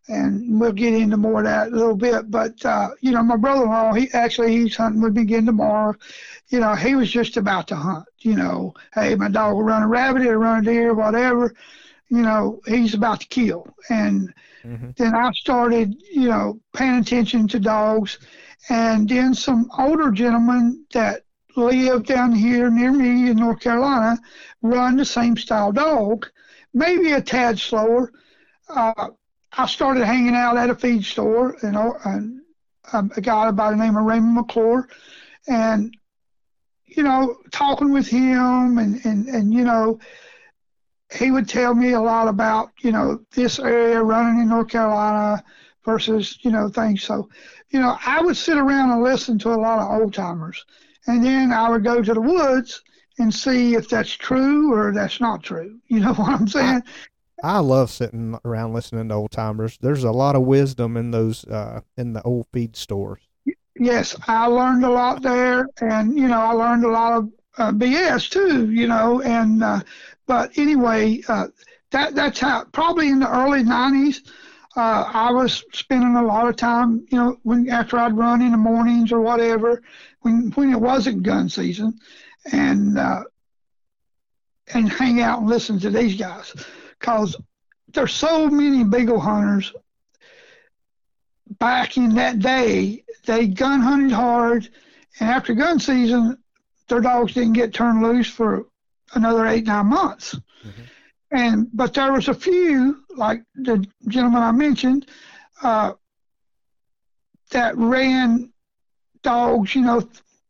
and 0.08 0.60
we'll 0.60 0.72
get 0.72 0.94
into 0.94 1.18
more 1.18 1.40
of 1.40 1.46
that 1.46 1.72
a 1.72 1.76
little 1.76 1.96
bit. 1.96 2.32
But 2.32 2.64
uh, 2.66 2.90
you 3.02 3.12
know, 3.12 3.24
my 3.24 3.38
brother-in-law, 3.38 3.94
he 3.94 4.10
actually 4.14 4.58
he's 4.58 4.76
hunting 4.76 5.02
with 5.02 5.16
me 5.16 5.24
again 5.24 5.46
tomorrow. 5.46 5.96
You 6.50 6.60
know, 6.60 6.76
he 6.76 6.96
was 6.96 7.12
just 7.12 7.38
about 7.38 7.68
to 7.68 7.76
hunt. 7.76 8.06
You 8.20 8.36
know, 8.36 8.74
hey, 8.94 9.16
my 9.16 9.30
dog 9.30 9.56
will 9.56 9.64
run 9.64 9.84
a 9.84 9.88
rabbit, 9.88 10.26
or 10.26 10.40
run 10.40 10.68
a 10.68 10.72
deer, 10.72 10.94
whatever. 10.94 11.54
You 12.10 12.22
know, 12.22 12.60
he's 12.66 12.96
about 12.96 13.22
to 13.22 13.28
kill. 13.28 13.68
And 13.90 14.34
mm-hmm. 14.64 14.90
then 14.98 15.14
I 15.14 15.32
started, 15.34 15.96
you 16.12 16.28
know, 16.28 16.60
paying 16.74 16.98
attention 17.00 17.48
to 17.50 17.60
dogs 17.60 18.18
and 18.70 19.08
then 19.08 19.34
some 19.34 19.70
older 19.78 20.12
gentlemen 20.12 20.86
that 20.94 21.24
live 21.60 22.06
down 22.06 22.32
here 22.32 22.70
near 22.70 22.92
me 22.92 23.30
in 23.30 23.38
North 23.38 23.60
Carolina 23.60 24.18
run 24.62 24.98
the 24.98 25.06
same 25.06 25.38
style 25.38 25.72
dog, 25.72 26.28
maybe 26.74 27.12
a 27.12 27.22
tad 27.22 27.60
slower. 27.60 28.12
Uh, 28.68 29.10
I 29.54 29.66
started 29.66 30.06
hanging 30.06 30.36
out 30.36 30.58
at 30.58 30.70
a 30.70 30.76
feed 30.76 31.04
store, 31.04 31.58
you 31.64 31.72
know, 31.72 31.98
and 32.06 32.42
um, 32.94 33.12
a 33.16 33.22
guy 33.22 33.52
by 33.52 33.72
the 33.72 33.78
name 33.78 33.98
of 33.98 34.06
Raymond 34.06 34.36
McClure, 34.36 34.88
and 35.48 35.96
you 36.86 37.04
know, 37.04 37.38
talking 37.52 37.92
with 37.92 38.08
him, 38.08 38.78
and 38.78 39.04
and 39.06 39.28
and 39.28 39.54
you 39.54 39.64
know, 39.64 40.00
he 41.14 41.32
would 41.32 41.48
tell 41.48 41.74
me 41.74 41.92
a 41.92 42.02
lot 42.02 42.28
about 42.28 42.72
you 42.82 42.92
know 42.92 43.20
this 43.32 43.60
area 43.60 44.02
running 44.02 44.42
in 44.42 44.50
North 44.50 44.70
Carolina 44.70 45.44
versus 45.84 46.38
you 46.42 46.52
know 46.52 46.70
things. 46.70 47.04
So 47.04 47.30
you 47.70 47.80
know, 47.80 47.98
I 48.06 48.22
would 48.22 48.38
sit 48.38 48.58
around 48.58 48.92
and 48.92 49.04
listen 49.04 49.38
to 49.40 49.50
a 49.50 49.56
lot 49.56 49.80
of 49.80 50.02
old 50.02 50.14
timers, 50.14 50.66
and 51.10 51.26
then 51.26 51.52
I 51.52 51.70
would 51.70 51.84
go 51.84 52.02
to 52.02 52.14
the 52.14 52.22
woods 52.22 52.84
and 53.18 53.34
see 53.34 53.76
if 53.76 53.90
that's 53.90 54.12
true 54.12 54.74
or 54.74 54.94
that's 54.94 55.20
not 55.20 55.44
true. 55.44 55.80
You 55.88 56.02
know 56.02 56.14
what 56.14 56.30
I'm 56.30 56.48
saying? 56.48 56.84
I, 57.44 57.56
I 57.56 57.60
love 57.60 57.90
sitting 57.90 58.38
around 58.46 58.74
listening 58.74 59.10
to 59.10 59.16
old 59.16 59.32
timers. 59.32 59.78
There's 59.82 60.04
a 60.04 60.12
lot 60.12 60.36
of 60.36 60.44
wisdom 60.44 60.98
in 60.98 61.12
those 61.12 61.46
uh, 61.46 61.82
in 61.98 62.14
the 62.14 62.22
old 62.22 62.46
feed 62.54 62.76
stores. 62.76 63.22
Yes, 63.80 64.16
I 64.28 64.46
learned 64.46 64.86
a 64.86 64.90
lot 64.90 65.24
there, 65.24 65.68
and 65.82 66.16
you 66.16 66.28
know, 66.28 66.40
I 66.40 66.52
learned 66.52 66.84
a 66.84 66.90
lot 66.90 67.14
of 67.14 67.32
uh, 67.58 67.72
BS 67.72 68.30
too. 68.30 68.70
You 68.70 68.88
know, 68.88 69.22
and 69.22 69.64
uh, 69.64 69.80
but 70.28 70.56
anyway, 70.58 71.22
uh, 71.28 71.48
that 71.92 72.14
that's 72.14 72.40
how 72.40 72.66
probably 72.66 73.10
in 73.10 73.20
the 73.20 73.30
early 73.30 73.64
'90s 73.64 74.22
uh, 74.76 75.10
I 75.14 75.32
was 75.32 75.64
spending 75.74 76.16
a 76.16 76.24
lot 76.24 76.48
of 76.48 76.56
time, 76.56 77.06
you 77.12 77.18
know, 77.18 77.38
when 77.44 77.70
after 77.70 77.98
I'd 77.98 78.16
run 78.16 78.42
in 78.42 78.52
the 78.52 78.58
mornings 78.58 79.12
or 79.12 79.20
whatever, 79.20 79.82
when 80.22 80.52
when 80.52 80.72
it 80.72 80.80
wasn't 80.80 81.24
gun 81.24 81.50
season, 81.50 81.98
and 82.52 82.98
uh, 82.98 83.24
and 84.74 84.90
hang 84.90 85.22
out 85.22 85.40
and 85.40 85.50
listen 85.50 85.80
to 85.80 85.90
these 85.90 86.16
guys, 86.16 86.54
cause 87.00 87.36
there's 87.94 88.14
so 88.14 88.48
many 88.48 88.84
beagle 88.84 89.20
hunters 89.20 89.74
back 91.58 91.98
in 91.98 92.14
that 92.16 92.40
day. 92.40 93.04
They 93.26 93.48
gun 93.48 93.82
hunted 93.82 94.12
hard, 94.12 94.70
and 95.20 95.30
after 95.30 95.56
gun 95.56 95.80
season, 95.80 96.38
their 96.88 97.02
dogs 97.02 97.34
didn't 97.34 97.54
get 97.54 97.74
turned 97.74 98.04
loose 98.04 98.30
for 98.30 98.68
another 99.14 99.48
eight 99.48 99.66
nine 99.66 99.88
months. 99.88 100.36
Mm-hmm. 100.64 100.82
And 101.32 101.68
but 101.74 101.94
there 101.94 102.12
was 102.12 102.28
a 102.28 102.34
few, 102.34 103.04
like 103.16 103.44
the 103.56 103.86
gentleman 104.08 104.42
I 104.42 104.52
mentioned, 104.52 105.08
uh, 105.62 105.94
that 107.52 107.78
ran 107.78 108.52
dogs, 109.22 109.76
you 109.76 109.82
know, 109.82 110.08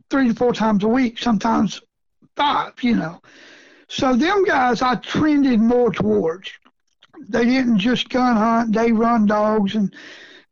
three 0.09 0.29
to 0.29 0.33
four 0.33 0.53
times 0.53 0.83
a 0.83 0.87
week, 0.87 1.19
sometimes 1.19 1.81
five, 2.35 2.73
you 2.81 2.95
know. 2.95 3.21
So 3.89 4.15
them 4.15 4.45
guys 4.45 4.81
I 4.81 4.95
trended 4.95 5.59
more 5.59 5.91
towards. 5.91 6.51
They 7.27 7.43
didn't 7.43 7.79
just 7.79 8.09
gun 8.09 8.37
hunt; 8.37 8.73
they 8.73 8.91
run 8.93 9.25
dogs 9.25 9.75
and 9.75 9.93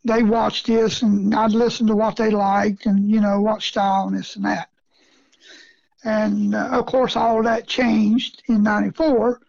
they 0.04 0.24
watched 0.24 0.68
this, 0.68 1.02
and 1.02 1.34
I'd 1.34 1.52
listen 1.52 1.88
to 1.88 1.96
what 1.96 2.16
they 2.18 2.32
liked, 2.32 2.86
and 2.86 3.10
you 3.10 3.22
know 3.22 3.40
what 3.40 3.62
style 3.62 4.08
and 4.08 4.18
this 4.18 4.36
and 4.36 4.46
that. 4.46 4.70
And 6.04 6.56
uh, 6.56 6.70
of 6.72 6.86
course, 6.86 7.16
all 7.16 7.44
that 7.44 7.68
changed 7.68 8.44
in 8.48 8.64
'94 8.64 9.40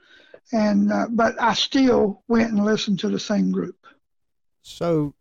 and 0.52 0.92
uh, 0.92 1.06
but 1.10 1.40
I 1.40 1.54
still 1.54 2.22
went 2.28 2.50
and 2.50 2.64
listened 2.64 2.98
to 3.00 3.08
the 3.08 3.20
same 3.20 3.50
group. 3.50 3.76
So, 4.62 5.14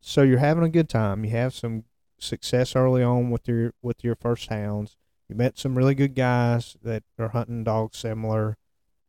so 0.00 0.22
you're 0.22 0.38
having 0.38 0.64
a 0.64 0.68
good 0.68 0.88
time. 0.88 1.24
You 1.24 1.30
have 1.30 1.54
some 1.54 1.84
success 2.18 2.74
early 2.74 3.02
on 3.02 3.30
with 3.30 3.48
your 3.48 3.74
with 3.82 4.04
your 4.04 4.16
first 4.16 4.48
hounds. 4.48 4.96
You 5.28 5.36
met 5.36 5.58
some 5.58 5.76
really 5.76 5.94
good 5.94 6.14
guys 6.14 6.76
that 6.82 7.02
are 7.18 7.28
hunting 7.28 7.64
dogs 7.64 7.98
similar 7.98 8.56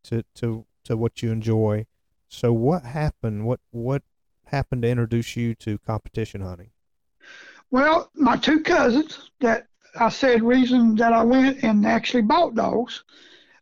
to 0.05 0.23
to 0.35 0.65
to 0.85 0.97
what 0.97 1.21
you 1.21 1.31
enjoy. 1.31 1.85
So, 2.29 2.51
what 2.53 2.83
happened? 2.83 3.45
What 3.45 3.59
what 3.71 4.03
happened 4.45 4.81
to 4.83 4.89
introduce 4.89 5.35
you 5.35 5.55
to 5.55 5.77
competition 5.79 6.41
hunting? 6.41 6.71
Well, 7.71 8.09
my 8.15 8.37
two 8.37 8.61
cousins 8.61 9.29
that 9.41 9.67
I 9.99 10.09
said 10.09 10.43
reason 10.43 10.95
that 10.95 11.13
I 11.13 11.23
went 11.23 11.63
and 11.63 11.85
actually 11.85 12.23
bought 12.23 12.55
dogs. 12.55 13.03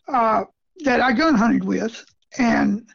Uh, 0.08 0.46
that 0.84 1.02
I 1.02 1.14
gun 1.14 1.36
hunted 1.36 1.64
with, 1.64 2.06
and 2.38 2.88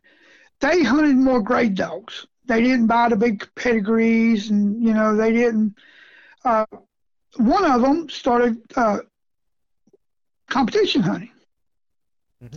they 0.61 0.83
hunted 0.83 1.17
more 1.17 1.43
grade 1.43 1.75
dogs. 1.75 2.27
They 2.47 2.63
didn't 2.63 2.87
buy 2.87 3.09
the 3.09 3.17
big 3.17 3.49
pedigrees, 3.55 4.51
and 4.51 4.83
you 4.83 4.93
know 4.93 5.17
they 5.17 5.33
didn't. 5.33 5.75
Uh, 6.45 6.67
one 7.37 7.65
of 7.65 7.81
them 7.83 8.09
started 8.09 8.59
uh, 8.77 8.99
competition 10.49 11.03
hunting. 11.03 11.33
Mm-hmm. 12.43 12.57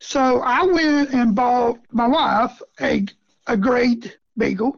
So 0.00 0.40
I 0.40 0.62
went 0.62 1.10
and 1.10 1.34
bought 1.34 1.78
my 1.90 2.06
wife 2.06 2.60
a 2.80 3.06
a 3.46 3.56
grade 3.56 4.14
beagle 4.36 4.76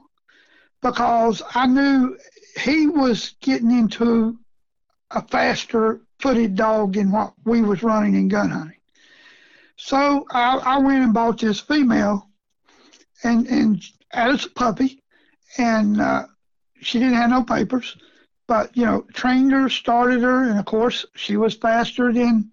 because 0.80 1.42
I 1.54 1.66
knew 1.66 2.16
he 2.60 2.86
was 2.86 3.34
getting 3.40 3.70
into 3.70 4.38
a 5.10 5.22
faster 5.22 6.00
footed 6.18 6.54
dog 6.54 6.94
than 6.94 7.10
what 7.10 7.34
we 7.44 7.62
was 7.62 7.82
running 7.82 8.14
in 8.14 8.28
gun 8.28 8.50
hunting. 8.50 8.79
So 9.82 10.26
I, 10.30 10.58
I 10.58 10.78
went 10.78 11.02
and 11.02 11.14
bought 11.14 11.40
this 11.40 11.58
female, 11.58 12.28
and 13.24 13.46
and 13.46 13.82
as 14.12 14.44
a 14.44 14.50
puppy, 14.50 15.02
and 15.56 16.00
uh, 16.00 16.26
she 16.82 16.98
didn't 16.98 17.14
have 17.14 17.30
no 17.30 17.42
papers, 17.42 17.96
but 18.46 18.76
you 18.76 18.84
know 18.84 19.06
trained 19.14 19.52
her, 19.52 19.70
started 19.70 20.20
her, 20.20 20.50
and 20.50 20.58
of 20.58 20.66
course 20.66 21.06
she 21.14 21.38
was 21.38 21.54
faster 21.54 22.12
than 22.12 22.50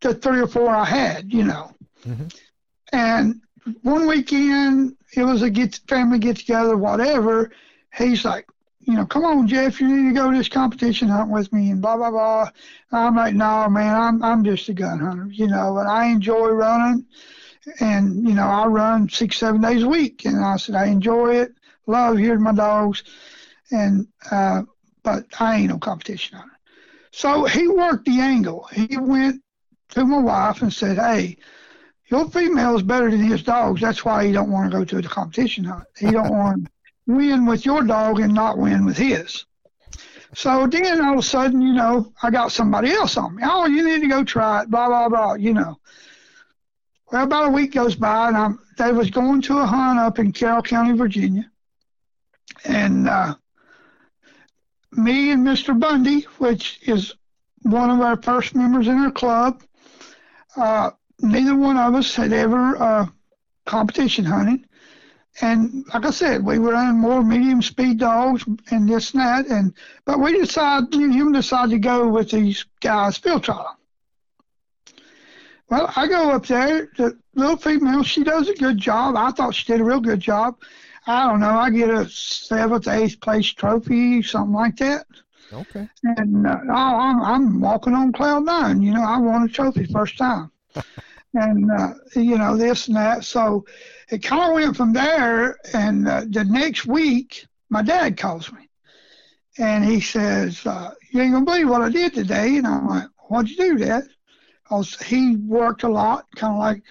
the 0.00 0.14
three 0.14 0.40
or 0.40 0.48
four 0.48 0.68
I 0.68 0.84
had, 0.84 1.32
you 1.32 1.44
know. 1.44 1.72
Mm-hmm. 2.04 2.26
And 2.92 3.40
one 3.82 4.08
weekend 4.08 4.96
it 5.14 5.22
was 5.22 5.42
a 5.42 5.50
get 5.50 5.76
family 5.88 6.18
get 6.18 6.38
together, 6.38 6.76
whatever. 6.76 7.52
He's 7.96 8.24
like, 8.24 8.46
you 8.86 8.94
know, 8.94 9.04
come 9.04 9.24
on, 9.24 9.48
Jeff, 9.48 9.80
you 9.80 9.88
need 9.88 10.10
to 10.10 10.14
go 10.14 10.30
to 10.30 10.36
this 10.36 10.48
competition 10.48 11.08
hunt 11.08 11.28
with 11.28 11.52
me 11.52 11.70
and 11.70 11.82
blah 11.82 11.96
blah 11.96 12.10
blah. 12.10 12.48
I'm 12.92 13.16
like, 13.16 13.34
no, 13.34 13.68
man, 13.68 13.94
I'm 13.96 14.22
I'm 14.22 14.44
just 14.44 14.68
a 14.68 14.74
gun 14.74 15.00
hunter, 15.00 15.26
you 15.26 15.48
know, 15.48 15.76
and 15.78 15.88
I 15.88 16.06
enjoy 16.06 16.50
running, 16.50 17.04
and 17.80 18.26
you 18.26 18.34
know, 18.34 18.46
I 18.46 18.66
run 18.66 19.08
six 19.08 19.38
seven 19.38 19.60
days 19.60 19.82
a 19.82 19.88
week, 19.88 20.24
and 20.24 20.42
I 20.42 20.56
said 20.56 20.76
I 20.76 20.86
enjoy 20.86 21.34
it, 21.34 21.54
love 21.86 22.16
hearing 22.16 22.42
my 22.42 22.52
dogs, 22.52 23.02
and 23.72 24.06
uh, 24.30 24.62
but 25.02 25.26
I 25.40 25.56
ain't 25.56 25.70
no 25.70 25.78
competition 25.78 26.38
hunter. 26.38 26.56
So 27.10 27.44
he 27.44 27.66
worked 27.66 28.04
the 28.04 28.20
angle. 28.20 28.68
He 28.72 28.96
went 28.96 29.42
to 29.90 30.04
my 30.04 30.18
wife 30.18 30.62
and 30.62 30.72
said, 30.72 30.96
hey. 30.96 31.36
Your 32.08 32.30
female 32.30 32.76
is 32.76 32.84
better 32.84 33.10
than 33.10 33.18
his 33.18 33.42
dogs. 33.42 33.80
That's 33.80 34.04
why 34.04 34.24
he 34.24 34.32
don't 34.32 34.52
want 34.52 34.70
to 34.70 34.78
go 34.78 34.84
to 34.84 35.02
the 35.02 35.08
competition 35.08 35.64
hunt. 35.64 35.86
He 35.98 36.12
don't 36.12 36.30
want 36.38 36.68
win 37.06 37.46
with 37.46 37.64
your 37.64 37.82
dog 37.82 38.20
and 38.20 38.34
not 38.34 38.58
win 38.58 38.84
with 38.84 38.96
his. 38.96 39.44
So 40.34 40.66
then 40.66 41.00
all 41.00 41.14
of 41.14 41.18
a 41.20 41.22
sudden, 41.22 41.62
you 41.62 41.72
know, 41.72 42.12
I 42.22 42.30
got 42.30 42.52
somebody 42.52 42.90
else 42.92 43.16
on 43.16 43.36
me. 43.36 43.42
Oh, 43.46 43.66
you 43.66 43.84
need 43.86 44.00
to 44.02 44.08
go 44.08 44.24
try 44.24 44.62
it, 44.62 44.70
blah, 44.70 44.88
blah, 44.88 45.08
blah, 45.08 45.34
you 45.34 45.54
know. 45.54 45.78
Well, 47.10 47.24
about 47.24 47.46
a 47.46 47.50
week 47.50 47.72
goes 47.72 47.94
by, 47.94 48.28
and 48.28 48.36
I'm, 48.36 48.58
they 48.76 48.92
was 48.92 49.10
going 49.10 49.40
to 49.42 49.58
a 49.58 49.66
hunt 49.66 49.98
up 49.98 50.18
in 50.18 50.32
Carroll 50.32 50.62
County, 50.62 50.92
Virginia. 50.92 51.50
And 52.64 53.08
uh, 53.08 53.36
me 54.92 55.30
and 55.30 55.46
Mr. 55.46 55.78
Bundy, 55.78 56.22
which 56.38 56.80
is 56.82 57.14
one 57.62 57.90
of 57.90 58.00
our 58.00 58.20
first 58.20 58.54
members 58.54 58.88
in 58.88 58.98
our 58.98 59.12
club, 59.12 59.62
uh, 60.56 60.90
neither 61.20 61.54
one 61.54 61.76
of 61.76 61.94
us 61.94 62.14
had 62.14 62.32
ever 62.32 62.76
uh, 62.76 63.06
competition 63.64 64.24
hunted 64.24 64.65
and 65.40 65.84
like 65.92 66.06
I 66.06 66.10
said, 66.10 66.44
we 66.44 66.58
were 66.58 66.74
on 66.74 66.98
more 66.98 67.22
medium 67.22 67.60
speed 67.60 67.98
dogs 67.98 68.44
and 68.70 68.88
this 68.88 69.12
and 69.12 69.20
that. 69.20 69.46
And 69.46 69.74
but 70.04 70.18
we 70.18 70.38
decided, 70.38 70.94
me 70.94 71.04
and 71.04 71.14
him 71.14 71.32
decided 71.32 71.70
to 71.72 71.78
go 71.78 72.08
with 72.08 72.30
these 72.30 72.64
guys 72.80 73.18
field 73.18 73.44
trial. 73.44 73.78
Well, 75.68 75.92
I 75.96 76.06
go 76.06 76.30
up 76.30 76.46
there. 76.46 76.88
The 76.96 77.18
little 77.34 77.56
female, 77.56 78.02
she 78.02 78.22
does 78.22 78.48
a 78.48 78.54
good 78.54 78.78
job. 78.78 79.16
I 79.16 79.30
thought 79.30 79.54
she 79.54 79.70
did 79.70 79.80
a 79.80 79.84
real 79.84 80.00
good 80.00 80.20
job. 80.20 80.56
I 81.06 81.28
don't 81.28 81.40
know. 81.40 81.50
I 81.50 81.70
get 81.70 81.90
a 81.90 82.08
seventh, 82.08 82.88
eighth 82.88 83.20
place 83.20 83.52
trophy, 83.52 84.22
something 84.22 84.54
like 84.54 84.76
that. 84.76 85.06
Okay. 85.52 85.88
And 86.02 86.46
uh, 86.46 86.58
I'm, 86.72 87.22
I'm 87.22 87.60
walking 87.60 87.94
on 87.94 88.12
cloud 88.12 88.44
nine. 88.44 88.80
You 88.80 88.94
know, 88.94 89.02
I 89.02 89.18
won 89.18 89.44
a 89.44 89.48
trophy 89.48 89.84
first 89.84 90.18
time. 90.18 90.50
and 91.36 91.70
uh, 91.70 91.94
you 92.14 92.38
know 92.38 92.56
this 92.56 92.88
and 92.88 92.96
that. 92.96 93.24
So 93.24 93.64
it 94.08 94.22
kind 94.22 94.50
of 94.50 94.54
went 94.54 94.76
from 94.76 94.92
there. 94.92 95.58
And 95.72 96.08
uh, 96.08 96.24
the 96.28 96.44
next 96.44 96.86
week, 96.86 97.46
my 97.70 97.82
dad 97.82 98.16
calls 98.16 98.52
me, 98.52 98.68
and 99.58 99.84
he 99.84 100.00
says, 100.00 100.64
uh, 100.66 100.92
"You 101.10 101.22
ain't 101.22 101.32
gonna 101.32 101.44
believe 101.44 101.68
what 101.68 101.82
I 101.82 101.90
did 101.90 102.14
today." 102.14 102.56
And 102.56 102.66
I'm 102.66 102.86
like, 102.86 103.08
"What'd 103.28 103.50
you 103.50 103.56
do, 103.56 103.78
Dad?" 103.78 104.04
Because 104.62 105.00
he 105.00 105.36
worked 105.36 105.84
a 105.84 105.88
lot, 105.88 106.26
kind 106.34 106.54
of 106.54 106.58
like 106.58 106.82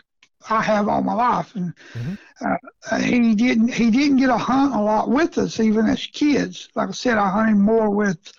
I 0.49 0.61
have 0.61 0.87
all 0.87 1.01
my 1.01 1.13
life, 1.13 1.55
and 1.55 1.73
mm-hmm. 1.93 2.53
uh, 2.91 2.99
he 2.99 3.35
didn't 3.35 3.73
he 3.73 3.89
didn't 3.89 4.17
get 4.17 4.27
to 4.27 4.37
hunt 4.37 4.75
a 4.75 4.81
lot 4.81 5.09
with 5.09 5.37
us, 5.37 5.59
even 5.59 5.87
as 5.87 6.05
kids. 6.05 6.69
Like 6.75 6.89
I 6.89 6.91
said, 6.91 7.17
I 7.17 7.29
hunted 7.29 7.57
more 7.57 7.89
with 7.89 8.31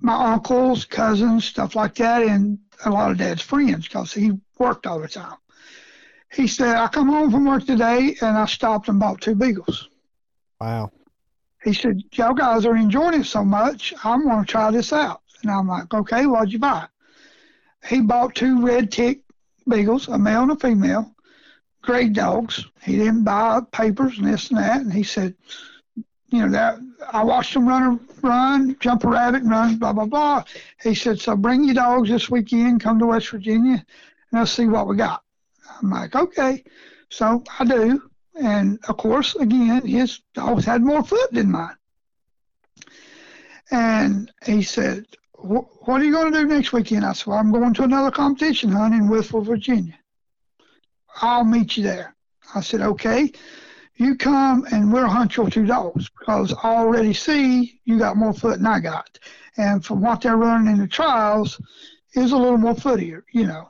my 0.00 0.32
uncles, 0.32 0.84
cousins, 0.84 1.44
stuff 1.44 1.76
like 1.76 1.94
that, 1.96 2.22
and 2.22 2.58
a 2.84 2.90
lot 2.90 3.10
of 3.10 3.18
Dad's 3.18 3.42
friends 3.42 3.86
because 3.86 4.12
he 4.12 4.32
worked 4.60 4.86
all 4.86 5.00
the 5.00 5.08
time. 5.08 5.36
He 6.32 6.46
said, 6.46 6.76
I 6.76 6.86
come 6.86 7.08
home 7.08 7.30
from 7.32 7.46
work 7.46 7.66
today 7.66 8.16
and 8.20 8.38
I 8.38 8.46
stopped 8.46 8.88
and 8.88 9.00
bought 9.00 9.20
two 9.20 9.34
beagles. 9.34 9.88
Wow. 10.60 10.92
He 11.64 11.72
said, 11.72 12.02
Y'all 12.12 12.34
guys 12.34 12.64
are 12.64 12.76
enjoying 12.76 13.20
it 13.20 13.24
so 13.24 13.44
much, 13.44 13.92
I'm 14.04 14.24
going 14.24 14.44
to 14.44 14.50
try 14.50 14.70
this 14.70 14.92
out. 14.92 15.22
And 15.42 15.50
I'm 15.50 15.66
like, 15.66 15.92
Okay, 15.92 16.26
what'd 16.26 16.52
you 16.52 16.60
buy? 16.60 16.86
He 17.88 18.00
bought 18.00 18.34
two 18.34 18.64
red 18.64 18.92
tick 18.92 19.22
beagles, 19.68 20.06
a 20.08 20.18
male 20.18 20.42
and 20.42 20.52
a 20.52 20.56
female, 20.56 21.12
great 21.82 22.12
dogs. 22.12 22.64
He 22.82 22.96
didn't 22.96 23.24
buy 23.24 23.60
papers 23.72 24.18
and 24.18 24.26
this 24.26 24.50
and 24.50 24.58
that. 24.58 24.82
And 24.82 24.92
he 24.92 25.02
said, 25.02 25.34
you 26.28 26.46
know, 26.46 26.50
that 26.50 26.78
I 27.12 27.24
watched 27.24 27.54
them 27.54 27.66
run, 27.66 28.00
run, 28.22 28.76
jump 28.78 29.04
a 29.04 29.08
rabbit, 29.08 29.42
and 29.42 29.50
run, 29.50 29.76
blah 29.76 29.92
blah 29.92 30.06
blah. 30.06 30.44
He 30.82 30.94
said, 30.94 31.18
so 31.18 31.36
bring 31.36 31.64
your 31.64 31.74
dogs 31.74 32.08
this 32.08 32.30
weekend, 32.30 32.82
come 32.82 32.98
to 32.98 33.06
West 33.06 33.30
Virginia, 33.30 33.84
and 34.30 34.40
let's 34.40 34.52
see 34.52 34.66
what 34.66 34.86
we 34.86 34.96
got. 34.96 35.22
I'm 35.80 35.90
like, 35.90 36.14
okay. 36.14 36.64
So 37.08 37.42
I 37.58 37.64
do. 37.64 38.02
And 38.40 38.78
of 38.88 38.96
course, 38.96 39.34
again, 39.36 39.86
his 39.86 40.20
dogs 40.34 40.64
had 40.64 40.82
more 40.82 41.02
foot 41.04 41.32
than 41.32 41.50
mine. 41.50 41.76
And 43.70 44.32
he 44.44 44.62
said, 44.62 45.06
what 45.32 46.00
are 46.00 46.04
you 46.04 46.12
going 46.12 46.32
to 46.32 46.38
do 46.40 46.46
next 46.46 46.72
weekend? 46.72 47.04
I 47.04 47.12
said, 47.12 47.26
well, 47.28 47.38
I'm 47.38 47.52
going 47.52 47.74
to 47.74 47.82
another 47.82 48.10
competition 48.10 48.70
hunt 48.70 48.94
in 48.94 49.08
Wytheville, 49.08 49.44
Virginia. 49.44 49.98
I'll 51.22 51.44
meet 51.44 51.76
you 51.76 51.82
there. 51.82 52.14
I 52.54 52.60
said, 52.60 52.80
okay. 52.80 53.32
you 53.96 54.16
come 54.16 54.66
and 54.72 54.92
we'll 54.92 55.08
hunt 55.08 55.36
your 55.36 55.50
two 55.50 55.66
dogs 55.66 56.08
because 56.18 56.54
I 56.62 56.68
already 56.76 57.12
see 57.12 57.80
you 57.84 57.98
got 57.98 58.16
more 58.16 58.32
foot 58.32 58.58
than 58.58 58.66
I 58.66 58.80
got. 58.80 59.18
And 59.56 59.84
from 59.84 60.00
what 60.00 60.22
they're 60.22 60.36
running 60.36 60.72
in 60.72 60.78
the 60.78 60.88
trials, 60.88 61.60
is 62.14 62.32
a 62.32 62.36
little 62.36 62.58
more 62.58 62.74
footier, 62.74 63.22
you 63.32 63.46
know. 63.46 63.68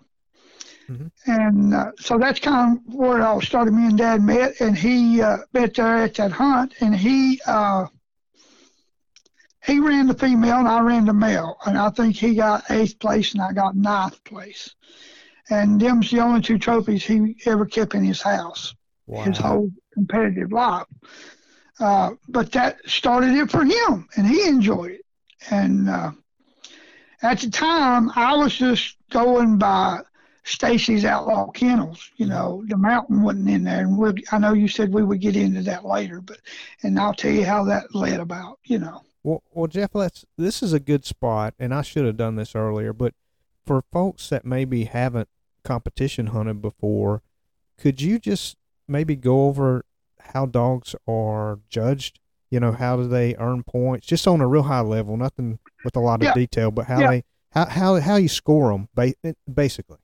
Mm-hmm. 0.90 1.30
And 1.30 1.74
uh, 1.74 1.92
so 1.98 2.18
that's 2.18 2.40
kind 2.40 2.78
of 2.78 2.94
where 2.94 3.18
it 3.18 3.22
all 3.22 3.40
started. 3.40 3.72
Me 3.72 3.86
and 3.86 3.98
Dad 3.98 4.22
met, 4.22 4.60
and 4.60 4.76
he 4.76 5.22
uh, 5.22 5.38
met 5.52 5.74
there 5.74 5.98
at 5.98 6.14
that 6.14 6.32
hunt, 6.32 6.74
and 6.80 6.94
he 6.94 7.40
uh, 7.46 7.86
he 9.64 9.78
ran 9.78 10.08
the 10.08 10.14
female, 10.14 10.58
and 10.58 10.68
I 10.68 10.80
ran 10.80 11.04
the 11.04 11.12
male, 11.12 11.58
and 11.64 11.78
I 11.78 11.90
think 11.90 12.16
he 12.16 12.34
got 12.34 12.70
eighth 12.70 12.98
place, 12.98 13.34
and 13.34 13.42
I 13.42 13.52
got 13.52 13.76
ninth 13.76 14.22
place. 14.24 14.74
And 15.48 15.80
them's 15.80 16.10
the 16.10 16.20
only 16.20 16.40
two 16.40 16.58
trophies 16.58 17.04
he 17.04 17.36
ever 17.46 17.66
kept 17.66 17.94
in 17.94 18.02
his 18.02 18.22
house, 18.22 18.74
wow. 19.06 19.22
his 19.22 19.38
whole 19.38 19.70
competitive 19.92 20.52
life. 20.52 20.86
Uh, 21.78 22.12
but 22.28 22.52
that 22.52 22.78
started 22.86 23.34
it 23.34 23.50
for 23.50 23.64
him, 23.64 24.08
and 24.16 24.26
he 24.26 24.46
enjoyed 24.46 24.92
it. 24.92 25.04
And 25.50 25.88
uh, 25.88 26.12
at 27.22 27.40
the 27.40 27.50
time, 27.50 28.10
I 28.16 28.36
was 28.36 28.56
just 28.56 28.96
going 29.10 29.58
by 29.58 30.00
Stacy's 30.50 31.04
Outlaw 31.04 31.50
Kennels. 31.50 32.10
You 32.16 32.26
know, 32.26 32.64
the 32.66 32.76
mountain 32.76 33.22
wasn't 33.22 33.48
in 33.48 33.64
there, 33.64 33.80
and 33.80 33.96
we 33.96 34.24
I 34.32 34.38
know 34.38 34.52
you 34.52 34.68
said 34.68 34.92
we 34.92 35.04
would 35.04 35.20
get 35.20 35.36
into 35.36 35.62
that 35.62 35.84
later, 35.84 36.20
but 36.20 36.38
and 36.82 36.98
I'll 36.98 37.14
tell 37.14 37.30
you 37.30 37.44
how 37.44 37.64
that 37.64 37.94
led 37.94 38.20
about. 38.20 38.58
You 38.64 38.80
know. 38.80 39.02
Well, 39.22 39.42
well, 39.52 39.66
Jeff, 39.68 39.94
let's. 39.94 40.24
This 40.36 40.62
is 40.62 40.72
a 40.72 40.80
good 40.80 41.04
spot, 41.04 41.54
and 41.58 41.72
I 41.72 41.82
should 41.82 42.04
have 42.04 42.16
done 42.16 42.36
this 42.36 42.54
earlier. 42.54 42.92
But 42.92 43.14
for 43.64 43.82
folks 43.92 44.28
that 44.30 44.44
maybe 44.44 44.84
haven't 44.84 45.28
competition 45.62 46.28
hunted 46.28 46.60
before, 46.60 47.22
could 47.78 48.00
you 48.00 48.18
just 48.18 48.56
maybe 48.88 49.14
go 49.14 49.46
over 49.46 49.84
how 50.18 50.46
dogs 50.46 50.94
are 51.06 51.60
judged? 51.68 52.18
You 52.50 52.58
know, 52.58 52.72
how 52.72 52.96
do 52.96 53.06
they 53.06 53.36
earn 53.38 53.62
points? 53.62 54.06
Just 54.06 54.26
on 54.26 54.40
a 54.40 54.48
real 54.48 54.64
high 54.64 54.80
level, 54.80 55.16
nothing 55.16 55.60
with 55.84 55.94
a 55.94 56.00
lot 56.00 56.20
of 56.20 56.24
yeah. 56.24 56.34
detail, 56.34 56.72
but 56.72 56.86
how 56.86 57.00
yeah. 57.00 57.10
they 57.10 57.24
how 57.52 57.66
how 57.66 58.00
how 58.00 58.16
you 58.16 58.28
score 58.28 58.72
them, 58.72 58.88
basically. 59.52 59.98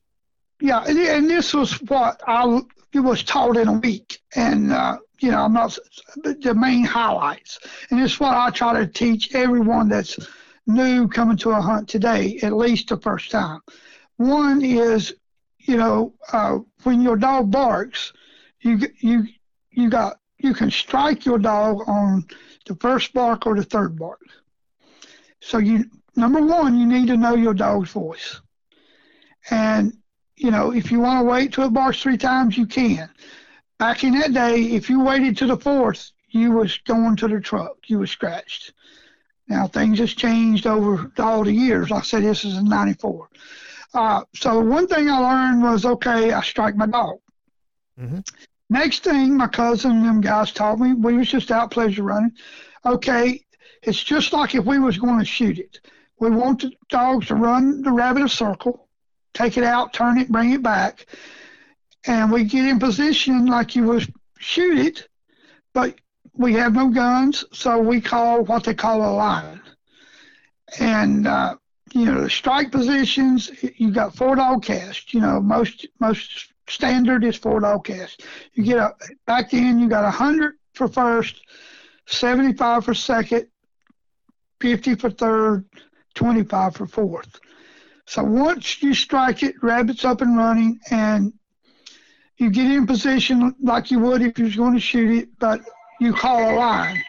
Yeah, 0.61 0.85
and, 0.87 1.29
this 1.29 1.53
was 1.53 1.73
what 1.83 2.23
I 2.27 2.63
was 2.95 3.23
taught 3.23 3.59
in 3.59 3.69
a 3.69 3.79
week, 3.79 4.21
and 4.35 4.73
uh, 4.73 4.99
you 5.21 5.31
know, 5.31 5.43
I'm 5.43 5.53
not 5.53 5.79
the 6.23 6.55
main 6.55 6.85
highlights, 6.85 7.59
and 7.91 8.01
it's 8.01 8.19
what 8.19 8.35
I 8.35 8.51
try 8.51 8.79
to 8.79 8.87
teach 8.87 9.35
everyone 9.35 9.89
that's 9.89 10.19
new 10.67 11.09
coming 11.09 11.37
to 11.39 11.51
a 11.51 11.61
hunt 11.61 11.89
today, 11.89 12.39
at 12.43 12.53
least 12.53 12.89
the 12.89 12.97
first 12.97 13.31
time. 13.31 13.61
One 14.17 14.65
is, 14.65 15.15
you 15.59 15.77
know, 15.77 16.15
uh, 16.33 16.59
when 16.85 17.03
your 17.03 17.17
dog 17.17 17.51
barks, 17.51 18.15
you 18.61 18.81
you 19.01 19.27
you 19.71 19.91
got 19.91 20.19
you 20.39 20.55
can 20.55 20.71
strike 20.71 21.27
your 21.27 21.39
dog 21.39 21.87
on 21.87 22.25
the 22.67 22.77
first 22.77 23.13
bark 23.13 23.47
or 23.47 23.57
the 23.57 23.63
third 23.63 23.99
bark. 23.99 24.23
So 25.41 25.59
you 25.59 25.85
number 26.15 26.41
one, 26.41 26.79
you 26.79 26.87
need 26.87 27.09
to 27.09 27.17
know 27.19 27.35
your 27.35 27.55
dog's 27.55 27.93
voice, 27.93 28.41
and 29.51 29.93
you 30.37 30.51
know, 30.51 30.73
if 30.73 30.91
you 30.91 31.01
want 31.01 31.21
to 31.21 31.31
wait 31.31 31.53
till 31.53 31.65
it 31.65 31.73
barks 31.73 32.03
three 32.03 32.19
times, 32.19 32.57
you 32.57 32.67
can. 32.67 33.09
Back 33.79 34.05
in 34.05 34.19
that 34.19 34.33
day, 34.33 34.63
if 34.63 34.89
you 34.89 35.01
waited 35.01 35.37
to 35.39 35.47
the 35.47 35.57
fourth, 35.57 36.13
you 36.29 36.53
was 36.53 36.79
going 36.79 37.17
to 37.17 37.29
the 37.29 37.41
truck. 37.41 37.77
You 37.87 38.01
was 38.01 38.11
scratched. 38.11 38.73
Now 39.49 39.67
things 39.67 39.99
has 39.99 40.13
changed 40.13 40.67
over 40.67 41.11
all 41.19 41.45
the 41.45 41.53
years. 41.53 41.91
Like 41.91 42.03
I 42.03 42.07
said 42.07 42.23
this 42.23 42.45
is 42.45 42.57
in 42.57 42.69
'94. 42.69 43.29
Uh, 43.95 44.25
so 44.35 44.61
one 44.61 44.87
thing 44.87 45.09
I 45.09 45.19
learned 45.19 45.63
was 45.63 45.85
okay, 45.85 46.33
I 46.33 46.43
strike 46.43 46.77
my 46.77 46.87
dog. 46.87 47.19
Mm-hmm. 47.99 48.21
Next 48.69 49.05
thing, 49.05 49.37
my 49.37 49.47
cousin 49.47 49.93
and 49.93 50.05
them 50.05 50.21
guys 50.21 50.53
taught 50.53 50.81
me, 50.81 50.93
we 50.93 51.17
was 51.17 51.29
just 51.29 51.51
out 51.51 51.71
pleasure 51.71 52.03
running. 52.03 52.33
Okay, 52.85 53.45
it's 53.83 54.03
just 54.03 54.33
like 54.33 54.55
if 54.55 54.65
we 54.65 54.79
was 54.79 54.99
going 54.99 55.19
to 55.19 55.25
shoot 55.25 55.59
it. 55.59 55.81
We 56.19 56.31
want 56.31 56.63
the 56.63 56.73
dogs 56.89 57.29
to 57.29 57.37
run 57.37 57.83
the 57.83 57.93
rabbit 57.93 58.25
a 58.25 58.29
circle 58.29 58.86
take 59.37 59.59
it 59.59 59.65
out, 59.65 59.93
turn 59.93 60.19
it, 60.19 60.31
bring 60.31 60.53
it 60.53 60.63
back, 60.63 61.07
and 62.07 62.33
we 62.33 62.45
get 62.45 62.67
in 62.67 62.79
position 62.79 63.47
like 63.47 63.77
you 63.77 63.85
would 63.85 64.13
shoot 64.39 64.79
it, 64.79 65.09
but 65.75 65.95
we 66.33 66.55
have 66.55 66.75
no 66.75 66.89
guns, 66.89 67.45
so 67.53 67.79
we 67.79 68.01
call 68.01 68.45
what 68.45 68.65
they 68.65 68.75
call 68.75 69.03
a 69.03 69.13
line. 69.13 69.61
And 70.79 71.27
uh, 71.27 71.57
you 71.93 72.07
know, 72.07 72.23
the 72.23 72.31
strike 72.31 72.73
positions, 72.73 73.51
you 73.77 73.91
got 73.91 74.17
four 74.17 74.37
dog 74.37 74.65
cast. 74.65 75.13
You 75.13 75.21
know, 75.21 75.41
most 75.41 75.87
most 76.01 76.53
standard 76.69 77.25
is 77.25 77.37
four 77.37 77.61
dog 77.61 77.85
cast. 77.85 78.23
You 78.55 78.65
get 78.65 78.79
a 78.79 78.95
back 79.27 79.53
in, 79.53 79.79
you 79.79 79.89
got 79.89 80.05
a 80.05 80.11
hundred 80.11 80.55
for 80.75 80.89
first, 80.89 81.43
seventy 82.07 82.55
five 82.55 82.85
for 82.85 82.95
second, 82.95 83.49
fifty 84.61 84.95
for 84.95 85.11
third, 85.11 85.67
twenty 86.15 86.43
five 86.43 86.75
for 86.75 86.87
fourth. 86.87 87.39
So 88.07 88.23
once 88.23 88.83
you 88.83 88.95
strike 88.95 89.43
it, 89.43 89.63
rabbit's 89.63 90.05
up 90.05 90.21
and 90.21 90.37
running, 90.37 90.79
and 90.91 91.33
you 92.37 92.51
get 92.51 92.71
in 92.71 92.87
position 92.87 93.55
like 93.63 93.91
you 93.91 93.99
would 94.01 94.23
if 94.23 94.39
you 94.39 94.45
was 94.45 94.57
going 94.57 94.75
to 94.75 94.81
shoot 94.81 95.23
it, 95.23 95.29
but 95.39 95.61
you 96.01 96.13
call 96.13 96.51
a 96.51 96.55
line 96.55 97.03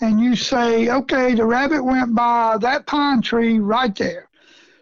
and 0.00 0.20
you 0.20 0.36
say, 0.36 0.90
okay, 0.90 1.34
the 1.34 1.44
rabbit 1.44 1.82
went 1.82 2.14
by 2.14 2.58
that 2.60 2.86
pine 2.86 3.22
tree 3.22 3.58
right 3.58 3.94
there. 3.96 4.28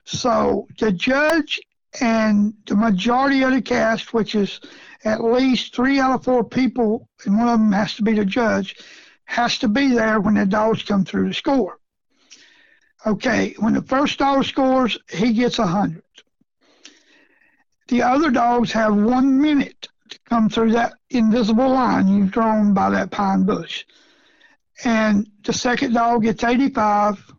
So 0.05 0.67
the 0.79 0.93
judge 0.93 1.61
and 2.01 2.55
the 2.67 2.75
majority 2.75 3.43
of 3.43 3.53
the 3.53 3.63
cast, 3.63 4.13
which 4.13 4.35
is 4.35 4.61
at 5.05 5.23
least 5.23 5.75
three 5.75 6.01
out 6.01 6.15
of 6.15 6.25
four 6.25 6.45
people, 6.45 7.09
and 7.25 7.39
one 7.39 7.49
of 7.49 7.59
them 7.59 7.73
has 7.73 7.95
to 7.97 8.03
be 8.03 8.15
the 8.15 8.25
judge, 8.25 8.77
has 9.25 9.59
to 9.59 9.69
be 9.69 9.89
there 9.89 10.21
when 10.21 10.35
the 10.35 10.47
dogs 10.47 10.83
come 10.83 11.05
through 11.05 11.29
the 11.29 11.35
score. 11.35 11.79
Okay, 13.05 13.55
when 13.59 13.75
the 13.75 13.83
first 13.83 14.19
dog 14.19 14.45
scores, 14.45 14.97
he 15.11 15.33
gets 15.33 15.59
a 15.59 15.63
100. 15.63 16.03
The 17.89 18.03
other 18.03 18.31
dogs 18.31 18.71
have 18.73 18.95
one 18.95 19.41
minute 19.41 19.89
to 20.09 20.19
come 20.29 20.49
through 20.49 20.73
that 20.73 20.95
invisible 21.11 21.69
line 21.69 22.07
you've 22.07 22.31
drawn 22.31 22.73
by 22.73 22.91
that 22.91 23.11
pine 23.11 23.43
bush. 23.43 23.85
And 24.85 25.29
the 25.45 25.53
second 25.53 25.95
dog 25.95 26.23
gets 26.23 26.45
85, 26.45 27.33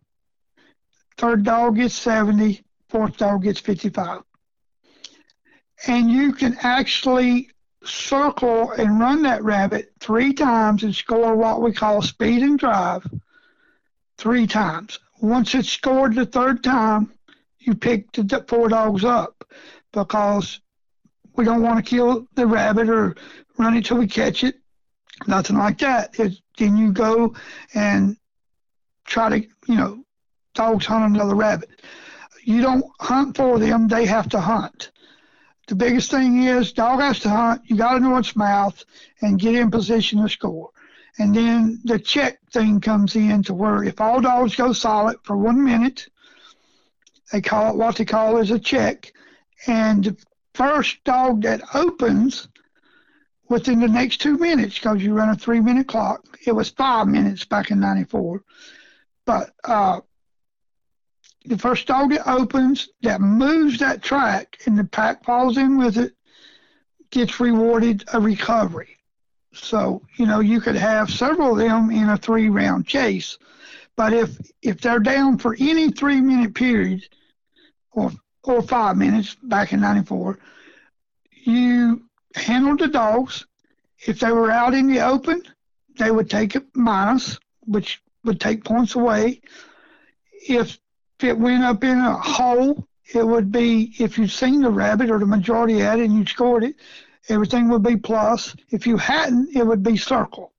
third 1.16 1.44
dog 1.44 1.76
gets 1.76 1.94
70, 1.94 2.62
fourth 2.88 3.16
dog 3.16 3.42
gets 3.44 3.60
55. 3.60 4.20
And 5.86 6.10
you 6.10 6.32
can 6.34 6.56
actually 6.60 7.50
circle 7.84 8.70
and 8.72 9.00
run 9.00 9.22
that 9.22 9.42
rabbit 9.42 9.92
three 9.98 10.32
times 10.34 10.82
and 10.82 10.94
score 10.94 11.36
what 11.36 11.62
we 11.62 11.72
call 11.72 12.02
speed 12.02 12.42
and 12.42 12.58
drive 12.58 13.06
three 14.16 14.46
times 14.46 14.98
once 15.20 15.54
it's 15.54 15.68
scored 15.68 16.14
the 16.14 16.26
third 16.26 16.62
time, 16.62 17.12
you 17.58 17.74
pick 17.74 18.12
the 18.12 18.44
four 18.48 18.68
dogs 18.68 19.04
up 19.04 19.44
because 19.92 20.60
we 21.36 21.44
don't 21.44 21.62
want 21.62 21.84
to 21.84 21.88
kill 21.88 22.26
the 22.34 22.46
rabbit 22.46 22.88
or 22.88 23.16
run 23.58 23.76
it 23.76 23.84
till 23.84 23.98
we 23.98 24.06
catch 24.06 24.44
it. 24.44 24.56
Nothing 25.26 25.56
like 25.56 25.78
that. 25.78 26.18
It, 26.18 26.38
then 26.58 26.76
you 26.76 26.92
go 26.92 27.34
and 27.74 28.16
try 29.04 29.28
to, 29.28 29.40
you 29.66 29.76
know, 29.76 30.04
dogs 30.54 30.86
hunt 30.86 31.14
another 31.14 31.34
rabbit. 31.34 31.70
You 32.42 32.60
don't 32.60 32.84
hunt 33.00 33.36
for 33.36 33.58
them, 33.58 33.88
they 33.88 34.06
have 34.06 34.28
to 34.30 34.40
hunt. 34.40 34.90
The 35.66 35.74
biggest 35.74 36.10
thing 36.10 36.42
is 36.42 36.72
dog 36.72 37.00
has 37.00 37.20
to 37.20 37.30
hunt, 37.30 37.62
you 37.64 37.76
got 37.76 37.94
to 37.94 38.00
know 38.00 38.16
its 38.18 38.36
mouth 38.36 38.84
and 39.22 39.40
get 39.40 39.54
in 39.54 39.70
position 39.70 40.22
to 40.22 40.28
score. 40.28 40.70
And 41.18 41.34
then 41.34 41.80
the 41.84 41.98
check 41.98 42.38
thing 42.52 42.80
comes 42.80 43.14
in 43.14 43.42
to 43.44 43.54
where 43.54 43.84
if 43.84 44.00
all 44.00 44.20
dogs 44.20 44.56
go 44.56 44.72
silent 44.72 45.20
for 45.22 45.36
one 45.36 45.62
minute, 45.62 46.08
they 47.32 47.40
call 47.40 47.70
it 47.70 47.76
what 47.76 47.96
they 47.96 48.04
call 48.04 48.38
is 48.38 48.50
a 48.50 48.58
check. 48.58 49.12
And 49.66 50.04
the 50.04 50.16
first 50.54 51.02
dog 51.04 51.42
that 51.42 51.62
opens 51.74 52.48
within 53.48 53.80
the 53.80 53.88
next 53.88 54.20
two 54.20 54.38
minutes, 54.38 54.74
because 54.74 55.02
you 55.02 55.14
run 55.14 55.28
a 55.28 55.36
three 55.36 55.60
minute 55.60 55.86
clock, 55.86 56.24
it 56.46 56.52
was 56.52 56.70
five 56.70 57.06
minutes 57.06 57.44
back 57.44 57.70
in 57.70 57.78
94. 57.78 58.42
But 59.24 59.52
uh, 59.64 60.00
the 61.44 61.58
first 61.58 61.86
dog 61.86 62.10
that 62.10 62.28
opens 62.28 62.88
that 63.02 63.20
moves 63.20 63.78
that 63.78 64.02
track 64.02 64.58
and 64.66 64.78
the 64.78 64.84
pack 64.84 65.24
falls 65.24 65.58
in 65.58 65.78
with 65.78 65.96
it 65.96 66.14
gets 67.10 67.38
rewarded 67.38 68.04
a 68.12 68.20
recovery. 68.20 68.93
So, 69.54 70.02
you 70.16 70.26
know, 70.26 70.40
you 70.40 70.60
could 70.60 70.76
have 70.76 71.10
several 71.10 71.52
of 71.52 71.58
them 71.58 71.90
in 71.90 72.08
a 72.08 72.16
three 72.16 72.48
round 72.48 72.86
chase. 72.86 73.38
But 73.96 74.12
if 74.12 74.36
if 74.62 74.80
they're 74.80 74.98
down 74.98 75.38
for 75.38 75.56
any 75.58 75.90
three 75.90 76.20
minute 76.20 76.54
period 76.54 77.06
or 77.92 78.12
or 78.42 78.62
five 78.62 78.96
minutes 78.96 79.36
back 79.42 79.72
in 79.72 79.80
ninety 79.80 80.04
four, 80.04 80.38
you 81.44 82.04
handled 82.34 82.80
the 82.80 82.88
dogs. 82.88 83.46
If 84.06 84.20
they 84.20 84.32
were 84.32 84.50
out 84.50 84.74
in 84.74 84.86
the 84.86 85.00
open, 85.00 85.42
they 85.98 86.10
would 86.10 86.28
take 86.28 86.56
a 86.56 86.62
minus, 86.74 87.38
which 87.60 88.02
would 88.24 88.40
take 88.40 88.64
points 88.64 88.94
away. 88.94 89.40
If 90.46 90.78
it 91.20 91.38
went 91.38 91.62
up 91.62 91.84
in 91.84 91.98
a 91.98 92.16
hole, 92.18 92.86
it 93.14 93.26
would 93.26 93.52
be 93.52 93.94
if 93.98 94.18
you'd 94.18 94.30
seen 94.30 94.62
the 94.62 94.70
rabbit 94.70 95.10
or 95.10 95.18
the 95.18 95.26
majority 95.26 95.78
had 95.78 96.00
it 96.00 96.04
and 96.04 96.18
you 96.18 96.26
scored 96.26 96.64
it, 96.64 96.76
everything 97.28 97.68
would 97.68 97.82
be 97.82 97.96
plus. 97.96 98.54
If 98.70 98.86
you 98.86 98.96
hadn't, 98.96 99.56
it 99.56 99.66
would 99.66 99.82
be 99.82 99.96
circle. 99.96 100.52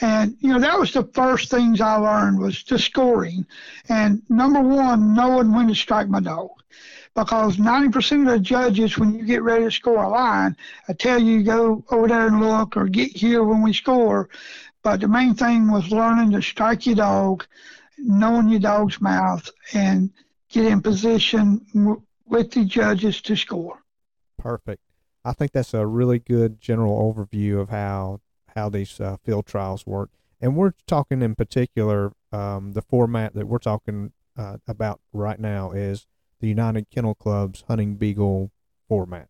And 0.00 0.36
you 0.40 0.50
know 0.50 0.58
that 0.58 0.78
was 0.78 0.92
the 0.92 1.04
first 1.14 1.50
things 1.50 1.80
I 1.80 1.96
learned 1.96 2.38
was 2.38 2.62
the 2.64 2.78
scoring, 2.78 3.46
and 3.88 4.22
number 4.28 4.60
one, 4.60 5.14
knowing 5.14 5.52
when 5.52 5.68
to 5.68 5.74
strike 5.74 6.08
my 6.08 6.20
dog, 6.20 6.50
because 7.14 7.56
90% 7.56 8.20
of 8.22 8.26
the 8.26 8.38
judges, 8.38 8.98
when 8.98 9.14
you 9.14 9.24
get 9.24 9.42
ready 9.42 9.64
to 9.64 9.70
score 9.70 10.04
a 10.04 10.08
line, 10.08 10.54
I 10.86 10.92
tell 10.92 11.18
you 11.18 11.42
go 11.42 11.82
over 11.90 12.08
there 12.08 12.26
and 12.26 12.40
look 12.40 12.76
or 12.76 12.88
get 12.88 13.16
here 13.16 13.42
when 13.42 13.62
we 13.62 13.72
score. 13.72 14.28
But 14.82 15.00
the 15.00 15.08
main 15.08 15.34
thing 15.34 15.72
was 15.72 15.90
learning 15.90 16.32
to 16.32 16.42
strike 16.42 16.84
your 16.84 16.96
dog, 16.96 17.46
knowing 17.96 18.50
your 18.50 18.60
dog's 18.60 19.00
mouth, 19.00 19.50
and 19.72 20.10
get 20.50 20.66
in 20.66 20.82
position 20.82 21.64
with 22.26 22.50
the 22.50 22.66
judges 22.66 23.22
to 23.22 23.34
score. 23.34 23.82
Perfect. 24.38 24.82
I 25.26 25.32
think 25.32 25.52
that's 25.52 25.74
a 25.74 25.86
really 25.86 26.18
good 26.18 26.60
general 26.60 27.12
overview 27.12 27.60
of 27.60 27.70
how 27.70 28.20
how 28.54 28.68
these 28.68 29.00
uh, 29.00 29.16
field 29.22 29.46
trials 29.46 29.86
work. 29.86 30.10
And 30.40 30.56
we're 30.56 30.72
talking 30.86 31.20
in 31.20 31.34
particular, 31.34 32.12
um, 32.32 32.72
the 32.72 32.82
format 32.82 33.34
that 33.34 33.46
we're 33.46 33.58
talking 33.58 34.12
uh, 34.36 34.58
about 34.66 35.00
right 35.12 35.38
now 35.38 35.72
is 35.72 36.06
the 36.40 36.48
United 36.48 36.88
Kennel 36.90 37.14
Club's 37.14 37.64
hunting 37.68 37.96
beagle 37.96 38.50
format. 38.88 39.28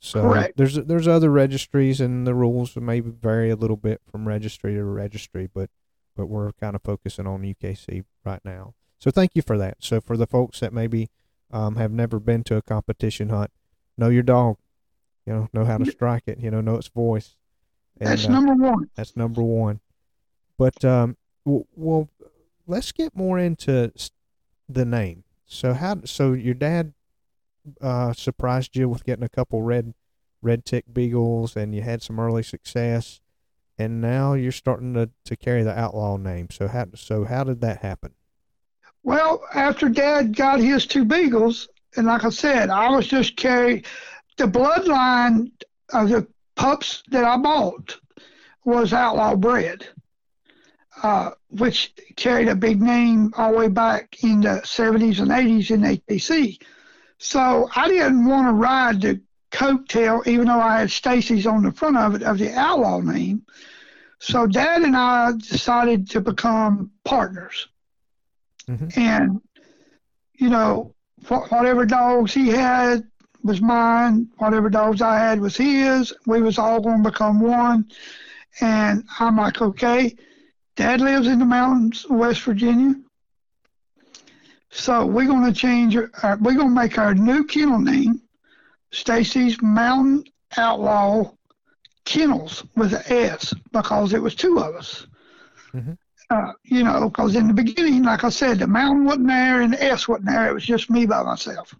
So 0.00 0.22
Correct. 0.22 0.56
there's 0.56 0.74
there's 0.74 1.06
other 1.06 1.30
registries 1.30 2.00
and 2.00 2.26
the 2.26 2.34
rules 2.34 2.74
may 2.76 3.00
vary 3.00 3.50
a 3.50 3.56
little 3.56 3.76
bit 3.76 4.00
from 4.10 4.26
registry 4.26 4.74
to 4.74 4.84
registry, 4.84 5.48
but 5.52 5.70
but 6.16 6.26
we're 6.26 6.52
kind 6.52 6.74
of 6.74 6.82
focusing 6.82 7.26
on 7.26 7.42
UKC 7.42 8.04
right 8.24 8.40
now. 8.44 8.74
So 8.98 9.10
thank 9.10 9.32
you 9.34 9.42
for 9.42 9.56
that. 9.58 9.76
So 9.80 10.00
for 10.00 10.16
the 10.16 10.26
folks 10.26 10.60
that 10.60 10.72
maybe 10.72 11.08
um, 11.50 11.76
have 11.76 11.92
never 11.92 12.18
been 12.18 12.44
to 12.44 12.56
a 12.56 12.62
competition 12.62 13.28
hunt, 13.28 13.50
know 13.96 14.08
your 14.08 14.22
dog, 14.22 14.56
you 15.30 15.36
know, 15.36 15.48
know 15.52 15.64
how 15.64 15.78
to 15.78 15.88
strike 15.88 16.24
it, 16.26 16.40
you 16.40 16.50
know, 16.50 16.60
know 16.60 16.74
its 16.74 16.88
voice. 16.88 17.36
And, 18.00 18.08
that's 18.08 18.26
uh, 18.26 18.32
number 18.32 18.54
one. 18.54 18.90
That's 18.96 19.16
number 19.16 19.42
one. 19.42 19.78
But 20.58 20.84
um, 20.84 21.16
w- 21.46 21.66
well, 21.76 22.08
let's 22.66 22.90
get 22.90 23.14
more 23.14 23.38
into 23.38 23.92
the 24.68 24.84
name. 24.84 25.22
So 25.46 25.72
how? 25.74 25.98
So 26.04 26.32
your 26.32 26.54
dad 26.54 26.94
uh, 27.80 28.12
surprised 28.12 28.76
you 28.76 28.88
with 28.88 29.04
getting 29.04 29.24
a 29.24 29.28
couple 29.28 29.62
red 29.62 29.94
red 30.42 30.64
tick 30.64 30.86
beagles, 30.92 31.54
and 31.54 31.74
you 31.74 31.82
had 31.82 32.02
some 32.02 32.18
early 32.18 32.42
success, 32.42 33.20
and 33.78 34.00
now 34.00 34.34
you're 34.34 34.50
starting 34.50 34.94
to, 34.94 35.10
to 35.26 35.36
carry 35.36 35.62
the 35.62 35.78
outlaw 35.78 36.16
name. 36.16 36.48
So 36.50 36.66
how? 36.66 36.86
So 36.96 37.24
how 37.24 37.44
did 37.44 37.60
that 37.60 37.82
happen? 37.82 38.14
Well, 39.04 39.42
after 39.54 39.88
Dad 39.88 40.34
got 40.34 40.58
his 40.58 40.86
two 40.86 41.04
beagles, 41.04 41.68
and 41.96 42.06
like 42.08 42.24
I 42.24 42.30
said, 42.30 42.68
I 42.68 42.90
was 42.90 43.06
just 43.06 43.36
carrying 43.36 43.84
the 44.36 44.46
bloodline 44.46 45.52
of 45.92 46.08
the 46.08 46.26
pups 46.56 47.02
that 47.10 47.24
I 47.24 47.36
bought 47.36 47.98
was 48.64 48.92
outlaw 48.92 49.34
bred, 49.34 49.86
uh, 51.02 51.30
which 51.48 51.92
carried 52.16 52.48
a 52.48 52.54
big 52.54 52.80
name 52.80 53.32
all 53.36 53.52
the 53.52 53.58
way 53.58 53.68
back 53.68 54.22
in 54.22 54.42
the 54.42 54.60
70s 54.64 55.20
and 55.20 55.30
80s 55.30 55.70
in 55.70 55.80
AKC. 55.82 56.60
So 57.18 57.68
I 57.74 57.88
didn't 57.88 58.26
want 58.26 58.48
to 58.48 58.52
ride 58.52 59.00
the 59.00 59.20
coattail, 59.50 60.26
even 60.26 60.46
though 60.46 60.60
I 60.60 60.80
had 60.80 60.90
Stacy's 60.90 61.46
on 61.46 61.62
the 61.62 61.72
front 61.72 61.96
of 61.96 62.14
it, 62.14 62.22
of 62.22 62.38
the 62.38 62.52
outlaw 62.52 63.00
name. 63.00 63.44
So 64.18 64.46
Dad 64.46 64.82
and 64.82 64.96
I 64.96 65.32
decided 65.32 66.10
to 66.10 66.20
become 66.20 66.90
partners. 67.04 67.68
Mm-hmm. 68.68 69.00
And, 69.00 69.40
you 70.34 70.50
know, 70.50 70.94
whatever 71.26 71.84
dogs 71.86 72.32
he 72.32 72.48
had, 72.48 73.09
was 73.42 73.60
mine. 73.60 74.28
Whatever 74.38 74.70
dogs 74.70 75.02
I 75.02 75.18
had 75.18 75.40
was 75.40 75.56
his. 75.56 76.12
We 76.26 76.42
was 76.42 76.58
all 76.58 76.80
going 76.80 77.02
to 77.02 77.10
become 77.10 77.40
one. 77.40 77.90
And 78.60 79.04
I'm 79.18 79.36
like, 79.36 79.62
okay, 79.62 80.16
Dad 80.76 81.00
lives 81.00 81.26
in 81.26 81.38
the 81.38 81.44
mountains 81.44 82.04
of 82.04 82.16
West 82.16 82.42
Virginia. 82.42 82.94
So 84.70 85.04
we're 85.04 85.26
going 85.26 85.52
to 85.52 85.58
change, 85.58 85.96
our, 85.96 86.38
we're 86.40 86.54
going 86.54 86.68
to 86.68 86.74
make 86.74 86.98
our 86.98 87.14
new 87.14 87.44
kennel 87.44 87.80
name 87.80 88.22
Stacy's 88.92 89.60
Mountain 89.62 90.24
Outlaw 90.56 91.32
Kennels 92.04 92.64
with 92.76 92.92
an 92.92 93.02
S 93.06 93.54
because 93.72 94.12
it 94.12 94.22
was 94.22 94.34
two 94.34 94.58
of 94.58 94.74
us. 94.74 95.06
Mm-hmm. 95.72 95.92
Uh, 96.30 96.52
you 96.64 96.84
know, 96.84 97.08
because 97.08 97.34
in 97.34 97.48
the 97.48 97.54
beginning, 97.54 98.04
like 98.04 98.22
I 98.22 98.28
said, 98.28 98.60
the 98.60 98.66
mountain 98.66 99.04
wasn't 99.04 99.26
there 99.26 99.62
and 99.62 99.72
the 99.72 99.82
S 99.82 100.06
wasn't 100.06 100.28
there. 100.28 100.48
It 100.48 100.54
was 100.54 100.64
just 100.64 100.88
me 100.88 101.04
by 101.04 101.24
myself 101.24 101.74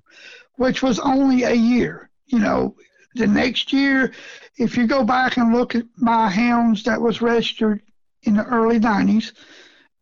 which 0.60 0.82
was 0.82 0.98
only 0.98 1.44
a 1.44 1.54
year. 1.54 2.10
You 2.26 2.38
know, 2.38 2.76
the 3.14 3.26
next 3.26 3.72
year, 3.72 4.12
if 4.58 4.76
you 4.76 4.86
go 4.86 5.02
back 5.02 5.38
and 5.38 5.54
look 5.54 5.74
at 5.74 5.86
my 5.96 6.28
hounds 6.28 6.82
that 6.82 7.00
was 7.00 7.22
registered 7.22 7.80
in 8.24 8.34
the 8.34 8.44
early 8.44 8.78
90s, 8.78 9.32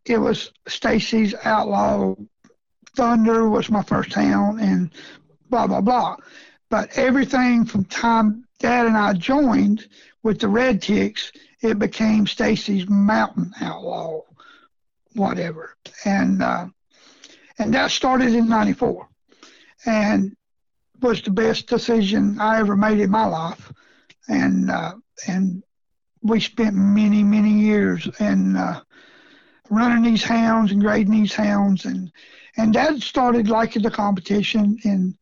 it 0.04 0.18
was 0.18 0.50
Stacy's 0.66 1.32
Outlaw 1.44 2.16
Thunder 2.96 3.48
was 3.48 3.70
my 3.70 3.84
first 3.84 4.12
hound 4.12 4.60
and 4.60 4.90
blah, 5.48 5.68
blah, 5.68 5.80
blah. 5.80 6.16
But 6.70 6.90
everything 6.98 7.64
from 7.64 7.84
time 7.84 8.44
Dad 8.58 8.86
and 8.86 8.96
I 8.96 9.12
joined 9.12 9.86
with 10.24 10.40
the 10.40 10.48
Red 10.48 10.82
Ticks, 10.82 11.30
it 11.62 11.78
became 11.78 12.26
Stacy's 12.26 12.88
Mountain 12.88 13.52
Outlaw, 13.60 14.22
whatever. 15.14 15.76
And, 16.04 16.42
uh, 16.42 16.66
and 17.60 17.72
that 17.74 17.92
started 17.92 18.34
in 18.34 18.48
94. 18.48 19.08
And 19.86 20.34
was 21.00 21.22
the 21.22 21.30
best 21.30 21.66
decision 21.66 22.38
I 22.40 22.58
ever 22.58 22.76
made 22.76 23.00
in 23.00 23.10
my 23.10 23.26
life, 23.26 23.72
and 24.28 24.70
uh, 24.70 24.94
and 25.26 25.62
we 26.22 26.40
spent 26.40 26.74
many 26.74 27.22
many 27.22 27.52
years 27.52 28.08
and 28.18 28.56
uh, 28.56 28.80
running 29.70 30.02
these 30.02 30.24
hounds 30.24 30.72
and 30.72 30.80
grading 30.80 31.12
these 31.12 31.34
hounds, 31.34 31.84
and 31.84 32.10
and 32.56 32.72
Dad 32.72 33.02
started 33.02 33.48
liking 33.48 33.82
the 33.82 33.90
competition 33.90 34.78
and 34.84 35.16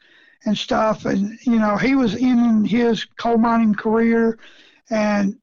and 0.45 0.57
stuff, 0.57 1.05
and 1.05 1.39
you 1.43 1.59
know 1.59 1.77
he 1.77 1.95
was 1.95 2.15
in 2.15 2.65
his 2.65 3.05
coal 3.05 3.39
mining 3.39 3.75
career, 3.75 4.39
and 4.91 5.37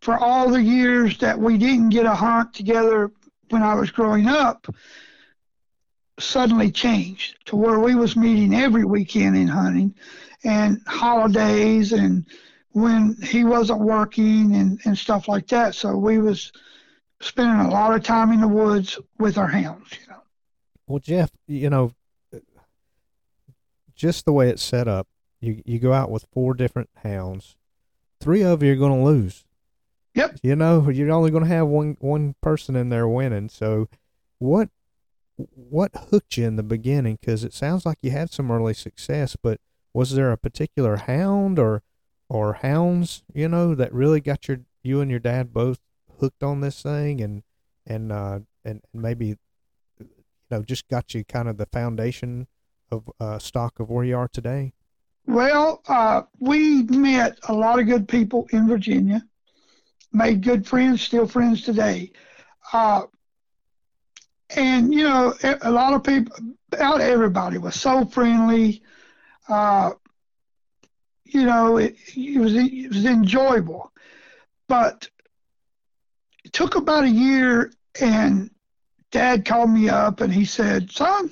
for 0.00 0.18
all 0.18 0.50
the 0.50 0.62
years 0.62 1.18
that 1.18 1.38
we 1.38 1.58
didn't 1.58 1.90
get 1.90 2.06
a 2.06 2.14
hunt 2.14 2.52
together 2.54 3.10
when 3.50 3.62
I 3.62 3.74
was 3.74 3.90
growing 3.90 4.26
up, 4.26 4.66
suddenly 6.22 6.70
changed 6.70 7.36
to 7.46 7.56
where 7.56 7.80
we 7.80 7.94
was 7.94 8.16
meeting 8.16 8.54
every 8.54 8.84
weekend 8.84 9.36
in 9.36 9.48
hunting 9.48 9.94
and 10.44 10.80
holidays 10.86 11.92
and 11.92 12.26
when 12.72 13.16
he 13.22 13.44
wasn't 13.44 13.80
working 13.80 14.54
and, 14.54 14.80
and 14.84 14.96
stuff 14.96 15.28
like 15.28 15.46
that. 15.48 15.74
So 15.74 15.96
we 15.96 16.18
was 16.18 16.52
spending 17.20 17.66
a 17.66 17.70
lot 17.70 17.94
of 17.94 18.02
time 18.02 18.32
in 18.32 18.40
the 18.40 18.48
woods 18.48 18.98
with 19.18 19.38
our 19.38 19.46
hounds, 19.46 19.90
you 20.00 20.06
know. 20.08 20.22
Well, 20.86 20.98
Jeff, 20.98 21.30
you 21.46 21.70
know, 21.70 21.94
just 23.94 24.24
the 24.24 24.32
way 24.32 24.48
it's 24.48 24.62
set 24.62 24.88
up, 24.88 25.06
you 25.40 25.62
you 25.64 25.78
go 25.78 25.92
out 25.92 26.10
with 26.10 26.26
four 26.32 26.54
different 26.54 26.90
hounds. 27.02 27.56
Three 28.20 28.42
of 28.42 28.62
you 28.62 28.72
are 28.72 28.76
going 28.76 28.98
to 28.98 29.04
lose. 29.04 29.44
Yep. 30.14 30.38
You 30.42 30.56
know, 30.56 30.90
you're 30.90 31.10
only 31.10 31.30
going 31.30 31.44
to 31.44 31.48
have 31.48 31.66
one 31.66 31.96
one 32.00 32.34
person 32.40 32.76
in 32.76 32.88
there 32.88 33.08
winning. 33.08 33.48
So, 33.48 33.88
what 34.38 34.68
what 35.54 35.92
hooked 36.10 36.36
you 36.36 36.46
in 36.46 36.56
the 36.56 36.62
beginning? 36.62 37.18
Because 37.20 37.44
it 37.44 37.52
sounds 37.52 37.84
like 37.86 37.98
you 38.02 38.10
had 38.10 38.30
some 38.30 38.50
early 38.50 38.74
success, 38.74 39.36
but 39.40 39.60
was 39.94 40.14
there 40.14 40.32
a 40.32 40.38
particular 40.38 40.96
hound 40.96 41.58
or 41.58 41.82
or 42.28 42.54
hounds, 42.54 43.22
you 43.34 43.46
know, 43.46 43.74
that 43.74 43.92
really 43.92 44.20
got 44.20 44.48
your 44.48 44.60
you 44.82 45.00
and 45.00 45.10
your 45.10 45.20
dad 45.20 45.52
both 45.52 45.78
hooked 46.18 46.42
on 46.42 46.60
this 46.60 46.82
thing 46.82 47.20
and 47.20 47.42
and 47.86 48.12
uh 48.12 48.38
and, 48.64 48.80
maybe 48.94 49.26
you 49.98 50.06
know 50.50 50.62
just 50.62 50.88
got 50.88 51.14
you 51.14 51.24
kind 51.24 51.48
of 51.48 51.56
the 51.56 51.66
foundation 51.66 52.46
of 52.90 53.10
uh, 53.18 53.38
stock 53.38 53.80
of 53.80 53.90
where 53.90 54.04
you 54.04 54.16
are 54.16 54.28
today? 54.28 54.72
Well, 55.26 55.82
uh, 55.88 56.22
we 56.38 56.82
met 56.82 57.38
a 57.48 57.54
lot 57.54 57.78
of 57.78 57.86
good 57.86 58.06
people 58.06 58.46
in 58.52 58.68
Virginia, 58.68 59.24
made 60.12 60.42
good 60.42 60.66
friends, 60.66 61.00
still 61.00 61.26
friends 61.26 61.62
today. 61.62 62.12
Uh, 62.72 63.04
and 64.56 64.92
you 64.92 65.04
know, 65.04 65.34
a 65.62 65.70
lot 65.70 65.94
of 65.94 66.04
people, 66.04 66.34
about 66.72 67.00
everybody 67.00 67.58
was 67.58 67.74
so 67.74 68.04
friendly. 68.04 68.82
Uh, 69.48 69.92
you 71.24 71.44
know, 71.44 71.76
it, 71.78 71.96
it 72.16 72.38
was 72.38 72.54
it 72.54 72.88
was 72.88 73.04
enjoyable, 73.04 73.92
but 74.68 75.08
it 76.44 76.52
took 76.52 76.76
about 76.76 77.04
a 77.04 77.08
year, 77.08 77.72
and 78.00 78.50
Dad 79.10 79.44
called 79.44 79.70
me 79.70 79.88
up 79.88 80.20
and 80.20 80.32
he 80.32 80.44
said, 80.44 80.90
"Son," 80.90 81.30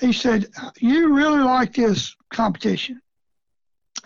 he 0.00 0.12
said, 0.12 0.46
"You 0.78 1.14
really 1.14 1.40
like 1.40 1.74
this 1.74 2.14
competition?" 2.30 3.00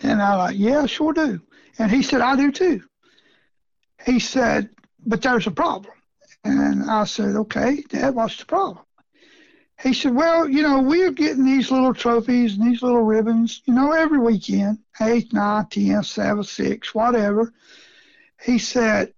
And 0.02 0.22
I 0.22 0.36
like, 0.36 0.58
"Yeah, 0.58 0.86
sure 0.86 1.12
do." 1.12 1.40
And 1.78 1.90
he 1.90 2.02
said, 2.02 2.20
"I 2.20 2.36
do 2.36 2.52
too." 2.52 2.82
He 4.04 4.20
said, 4.20 4.70
"But 5.04 5.22
there's 5.22 5.46
a 5.46 5.52
problem." 5.52 5.94
And 6.44 6.90
I 6.90 7.04
said, 7.04 7.36
okay, 7.36 7.82
Dad, 7.88 8.14
what's 8.14 8.36
the 8.38 8.46
problem? 8.46 8.84
he 9.80 9.92
said, 9.92 10.14
Well, 10.14 10.48
you 10.48 10.62
know, 10.62 10.80
we're 10.80 11.12
getting 11.12 11.44
these 11.44 11.70
little 11.70 11.94
trophies 11.94 12.56
and 12.56 12.66
these 12.66 12.82
little 12.82 13.02
ribbons, 13.02 13.62
you 13.64 13.74
know, 13.74 13.92
every 13.92 14.18
weekend, 14.18 14.78
eight, 15.00 15.32
nine, 15.32 15.66
ten, 15.66 16.02
seven, 16.02 16.42
six, 16.42 16.94
whatever. 16.94 17.52
He 18.42 18.58
said, 18.58 19.14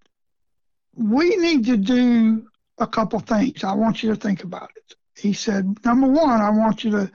We 0.95 1.37
need 1.37 1.65
to 1.67 1.77
do 1.77 2.47
a 2.79 2.87
couple 2.87 3.21
things. 3.21 3.65
I 3.65 3.73
want 3.73 4.03
you 4.03 4.11
to 4.11 4.21
think 4.21 4.45
about 4.45 4.71
it. 4.77 4.95
He 5.17 5.33
said, 5.33 5.83
Number 5.85 6.07
one, 6.07 6.41
I 6.41 6.51
want 6.51 6.85
you 6.85 6.91
to 6.93 7.11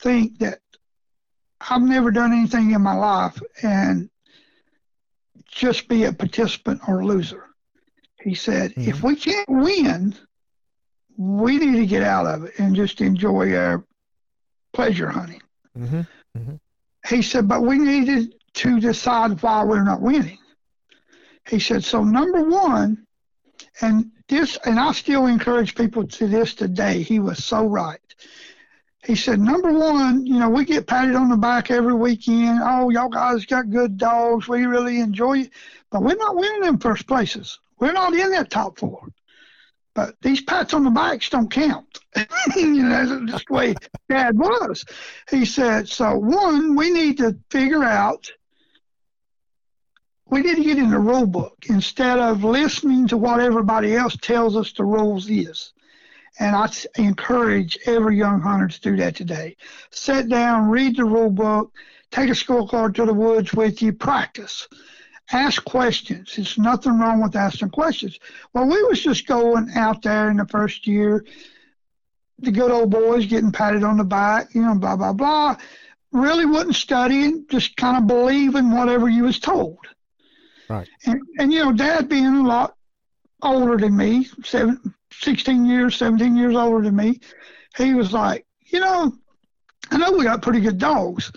think 0.00 0.38
that 0.38 0.60
I've 1.60 1.82
never 1.82 2.10
done 2.10 2.32
anything 2.32 2.72
in 2.72 2.82
my 2.82 2.94
life 2.94 3.40
and 3.62 4.10
just 5.46 5.88
be 5.88 6.04
a 6.04 6.12
participant 6.12 6.82
or 6.88 7.00
a 7.00 7.06
loser. 7.06 7.47
He 8.28 8.34
said, 8.34 8.72
mm-hmm. 8.72 8.90
if 8.90 9.02
we 9.02 9.16
can't 9.16 9.48
win, 9.48 10.14
we 11.16 11.56
need 11.56 11.76
to 11.76 11.86
get 11.86 12.02
out 12.02 12.26
of 12.26 12.44
it 12.44 12.58
and 12.58 12.76
just 12.76 13.00
enjoy 13.00 13.56
our 13.56 13.86
pleasure 14.74 15.08
hunting. 15.08 15.40
Mm-hmm. 15.76 16.00
Mm-hmm. 16.36 16.54
He 17.08 17.22
said, 17.22 17.48
but 17.48 17.62
we 17.62 17.78
needed 17.78 18.34
to 18.52 18.80
decide 18.80 19.42
why 19.42 19.64
we're 19.64 19.82
not 19.82 20.02
winning. 20.02 20.36
He 21.48 21.58
said, 21.58 21.82
so 21.82 22.04
number 22.04 22.42
one, 22.42 23.06
and 23.80 24.10
this, 24.28 24.58
and 24.66 24.78
I 24.78 24.92
still 24.92 25.24
encourage 25.24 25.74
people 25.74 26.06
to 26.06 26.26
this 26.26 26.54
today. 26.54 27.02
He 27.02 27.20
was 27.20 27.42
so 27.42 27.64
right. 27.64 27.98
He 29.06 29.14
said, 29.14 29.40
number 29.40 29.72
one, 29.72 30.26
you 30.26 30.38
know, 30.38 30.50
we 30.50 30.66
get 30.66 30.86
patted 30.86 31.14
on 31.14 31.30
the 31.30 31.36
back 31.38 31.70
every 31.70 31.94
weekend. 31.94 32.60
Oh, 32.62 32.90
y'all 32.90 33.08
guys 33.08 33.46
got 33.46 33.70
good 33.70 33.96
dogs. 33.96 34.48
We 34.48 34.66
really 34.66 35.00
enjoy 35.00 35.38
it. 35.38 35.50
But 35.90 36.02
we're 36.02 36.16
not 36.16 36.36
winning 36.36 36.60
them 36.60 36.78
first 36.78 37.06
places. 37.06 37.58
We're 37.80 37.92
not 37.92 38.14
in 38.14 38.30
that 38.32 38.50
top 38.50 38.78
four. 38.78 39.08
But 39.94 40.14
these 40.22 40.40
pats 40.40 40.74
on 40.74 40.84
the 40.84 40.90
backs 40.90 41.28
don't 41.28 41.50
count. 41.50 41.98
you 42.56 42.84
know, 42.84 43.26
that's 43.26 43.44
the 43.46 43.52
way 43.52 43.74
Dad 44.08 44.38
was. 44.38 44.84
He 45.28 45.44
said, 45.44 45.88
so 45.88 46.16
one, 46.16 46.76
we 46.76 46.90
need 46.90 47.18
to 47.18 47.36
figure 47.50 47.82
out, 47.82 48.30
we 50.26 50.42
need 50.42 50.56
to 50.56 50.62
get 50.62 50.78
in 50.78 50.90
the 50.90 51.00
rule 51.00 51.26
book 51.26 51.56
instead 51.68 52.20
of 52.20 52.44
listening 52.44 53.08
to 53.08 53.16
what 53.16 53.40
everybody 53.40 53.96
else 53.96 54.16
tells 54.20 54.56
us 54.56 54.72
the 54.72 54.84
rules 54.84 55.28
is. 55.28 55.72
And 56.38 56.54
I 56.54 56.70
encourage 56.96 57.76
every 57.86 58.16
young 58.16 58.40
hunter 58.40 58.68
to 58.68 58.80
do 58.80 58.96
that 58.98 59.16
today. 59.16 59.56
Sit 59.90 60.28
down, 60.28 60.68
read 60.68 60.96
the 60.96 61.04
rule 61.04 61.30
book, 61.30 61.72
take 62.12 62.28
a 62.28 62.34
scorecard 62.34 62.94
to 62.94 63.04
the 63.04 63.14
woods 63.14 63.52
with 63.52 63.82
you, 63.82 63.92
practice 63.92 64.68
ask 65.32 65.64
questions. 65.64 66.34
There's 66.36 66.58
nothing 66.58 66.98
wrong 66.98 67.22
with 67.22 67.36
asking 67.36 67.70
questions. 67.70 68.18
Well, 68.52 68.66
we 68.66 68.82
was 68.84 69.02
just 69.02 69.26
going 69.26 69.70
out 69.74 70.02
there 70.02 70.30
in 70.30 70.36
the 70.38 70.46
first 70.46 70.86
year, 70.86 71.24
the 72.38 72.50
good 72.50 72.70
old 72.70 72.90
boys 72.90 73.26
getting 73.26 73.52
patted 73.52 73.82
on 73.82 73.98
the 73.98 74.04
back, 74.04 74.54
you 74.54 74.62
know, 74.62 74.74
blah 74.74 74.96
blah 74.96 75.12
blah. 75.12 75.56
Really 76.12 76.46
wasn't 76.46 76.76
studying, 76.76 77.46
just 77.50 77.76
kind 77.76 77.96
of 77.96 78.06
believing 78.06 78.70
whatever 78.70 79.08
you 79.08 79.24
was 79.24 79.38
told. 79.38 79.78
Right. 80.68 80.88
And 81.06 81.20
and 81.38 81.52
you 81.52 81.64
know, 81.64 81.72
Dad 81.72 82.08
being 82.08 82.26
a 82.26 82.46
lot 82.46 82.76
older 83.42 83.76
than 83.76 83.96
me, 83.96 84.28
seven, 84.44 84.94
16 85.12 85.66
years, 85.66 85.96
17 85.96 86.36
years 86.36 86.56
older 86.56 86.84
than 86.84 86.96
me, 86.96 87.20
he 87.76 87.94
was 87.94 88.12
like, 88.12 88.46
you 88.66 88.80
know, 88.80 89.12
I 89.90 89.98
know 89.98 90.12
we 90.12 90.24
got 90.24 90.42
pretty 90.42 90.60
good 90.60 90.78
dogs, 90.78 91.32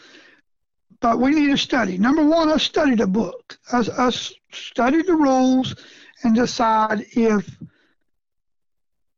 but 1.01 1.19
we 1.19 1.31
need 1.31 1.47
to 1.47 1.57
study. 1.57 1.97
Number 1.97 2.23
one, 2.23 2.49
I 2.49 2.57
studied 2.57 2.99
the 2.99 3.07
book. 3.07 3.57
I, 3.73 3.83
I 3.97 4.11
studied 4.51 5.07
the 5.07 5.15
rules 5.15 5.75
and 6.23 6.35
decide 6.35 7.05
if 7.11 7.57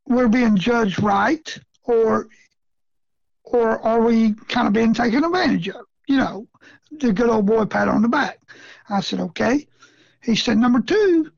we're 0.07 0.29
being 0.29 0.57
judged 0.57 1.01
right 1.03 1.59
or 1.83 2.27
or 3.43 3.79
are 3.81 4.01
we 4.01 4.33
kind 4.47 4.67
of 4.67 4.73
being 4.73 4.93
taken 4.93 5.23
advantage 5.23 5.69
of? 5.69 5.85
You 6.07 6.17
know, 6.17 6.47
the 6.91 7.11
good 7.11 7.29
old 7.29 7.45
boy 7.45 7.65
pat 7.65 7.87
on 7.87 8.01
the 8.01 8.07
back. 8.07 8.39
I 8.89 9.01
said, 9.01 9.19
okay. 9.19 9.67
He 10.23 10.35
said, 10.35 10.57
number 10.57 10.79
two, 10.79 11.31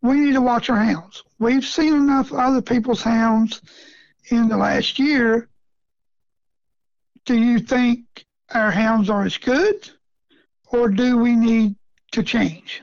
we 0.00 0.20
need 0.20 0.32
to 0.34 0.40
watch 0.40 0.70
our 0.70 0.78
hounds. 0.78 1.24
We've 1.38 1.64
seen 1.64 1.94
enough 1.94 2.32
other 2.32 2.62
people's 2.62 3.02
hounds 3.02 3.60
in 4.30 4.48
the 4.48 4.56
last 4.56 4.98
year. 4.98 5.48
Do 7.24 7.36
you 7.36 7.58
think 7.58 8.24
our 8.54 8.70
hounds 8.70 9.10
are 9.10 9.24
as 9.24 9.36
good, 9.36 9.90
or 10.72 10.88
do 10.88 11.18
we 11.18 11.34
need 11.36 11.76
to 12.12 12.22
change 12.22 12.82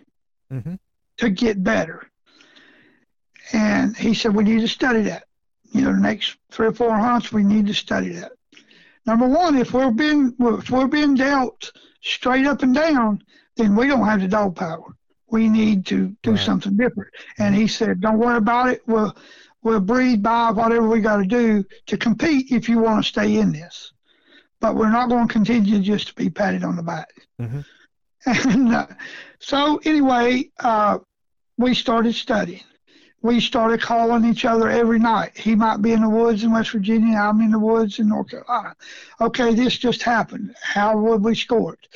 mm-hmm. 0.52 0.76
to 1.18 1.30
get 1.30 1.64
better? 1.64 2.10
And 3.54 3.96
he 3.96 4.14
said, 4.14 4.36
we 4.36 4.44
need 4.44 4.62
to 4.62 4.68
study 4.68 5.02
that. 5.04 5.24
You 5.72 5.82
know, 5.82 5.94
the 5.94 6.00
next 6.00 6.38
three 6.52 6.68
or 6.68 6.74
four 6.74 6.96
hunts, 6.98 7.32
we 7.32 7.44
need 7.44 7.68
to 7.68 7.74
study 7.74 8.10
that. 8.14 8.34
Number 9.06 9.28
one, 9.28 9.56
if 9.56 9.74
we're 9.74 9.92
being 9.92 10.36
if 10.40 10.70
we're 10.70 10.88
being 10.88 11.16
dealt 11.16 11.72
straight 12.02 12.46
up 12.46 12.62
and 12.64 12.76
down, 12.76 13.24
then 13.56 13.76
we 13.76 13.88
don't 13.88 14.06
have 14.06 14.22
the 14.22 14.28
dog 14.28 14.56
power. 14.56 14.96
We 15.30 15.50
need 15.50 15.86
to 15.88 16.16
do 16.24 16.32
right. 16.32 16.40
something 16.40 16.76
different. 16.76 17.10
And 17.38 17.56
he 17.56 17.68
said, 17.68 18.02
don't 18.02 18.18
worry 18.18 18.38
about 18.38 18.70
it. 18.70 18.82
We'll 18.86 19.16
we'll 19.64 19.80
breed 19.80 20.24
by 20.24 20.52
whatever 20.52 20.88
we 20.88 21.00
got 21.00 21.18
to 21.18 21.26
do 21.26 21.64
to 21.86 21.98
compete 21.98 22.52
if 22.52 22.68
you 22.68 22.80
want 22.80 23.04
to 23.04 23.10
stay 23.10 23.38
in 23.38 23.52
this 23.52 23.94
but 24.60 24.76
we're 24.76 24.92
not 24.92 25.10
going 25.10 25.28
to 25.28 25.34
continue 25.34 25.80
just 25.80 26.08
to 26.10 26.16
be 26.16 26.30
patted 26.30 26.64
on 26.64 26.76
the 26.76 26.84
back. 26.84 27.14
Mm-hmm. 27.42 27.62
And 28.50 28.74
uh, 28.74 28.88
so, 29.40 29.80
anyway, 29.86 30.50
uh, 30.60 31.00
we 31.58 31.74
started 31.74 32.14
studying. 32.14 32.64
We 33.22 33.40
started 33.40 33.82
calling 33.82 34.26
each 34.26 34.44
other 34.44 34.70
every 34.70 35.00
night. 35.00 35.38
He 35.38 35.56
might 35.56 35.82
be 35.82 35.94
in 35.94 36.02
the 36.02 36.10
woods 36.10 36.44
in 36.44 36.52
West 36.52 36.72
Virginia. 36.72 37.18
I'm 37.18 37.42
in 37.42 37.52
the 37.52 37.60
woods 37.60 38.00
in 38.00 38.10
North 38.10 38.30
Carolina. 38.30 38.76
Okay, 39.22 39.54
this 39.54 39.78
just 39.78 40.04
happened. 40.04 40.56
How 40.62 40.98
would 40.98 41.24
we 41.24 41.36
score 41.36 41.74
it? 41.74 41.88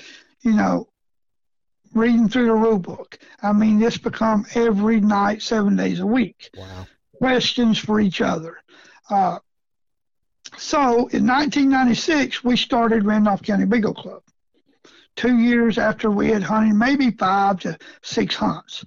You 0.42 0.54
know, 0.54 0.88
reading 1.94 2.30
through 2.30 2.48
the 2.48 2.54
rule 2.54 2.80
book. 2.80 3.20
I 3.42 3.54
mean, 3.54 3.80
this 3.80 3.98
become 3.98 4.46
every 4.56 5.00
night, 5.00 5.42
seven 5.42 5.76
days 5.76 6.00
a 6.00 6.06
week. 6.06 6.50
Wow. 6.56 6.88
Questions 7.18 7.78
for 7.78 8.00
each 8.00 8.22
other. 8.22 8.58
Uh, 9.10 9.40
so 10.58 11.08
in 11.08 11.26
1996, 11.26 12.44
we 12.44 12.58
started 12.58 13.06
Randolph 13.06 13.42
County 13.42 13.66
Beagle 13.66 13.94
Club. 13.94 14.22
Two 15.16 15.38
years 15.38 15.78
after 15.78 16.10
we 16.10 16.30
had 16.30 16.44
hunted 16.44 16.76
maybe 16.76 17.12
five 17.12 17.60
to 17.62 17.78
six 18.02 18.36
hunts. 18.36 18.86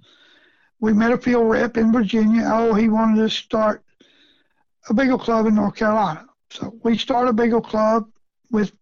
We 0.81 0.93
met 0.93 1.13
a 1.13 1.19
field 1.19 1.49
rep 1.49 1.77
in 1.77 1.93
Virginia. 1.93 2.49
Oh, 2.53 2.75
he 2.75 2.89
wanted 2.89 3.23
to 3.23 3.31
start 3.31 3.83
a 4.89 4.95
Beagle 4.95 5.19
Club 5.19 5.47
in 5.47 5.55
North 5.55 5.77
Carolina. 5.77 6.27
So 6.51 6.75
we 6.83 6.99
started 6.99 7.31
a 7.31 7.33
Beagle 7.33 7.61
Club 7.61 8.11
with, 8.51 8.73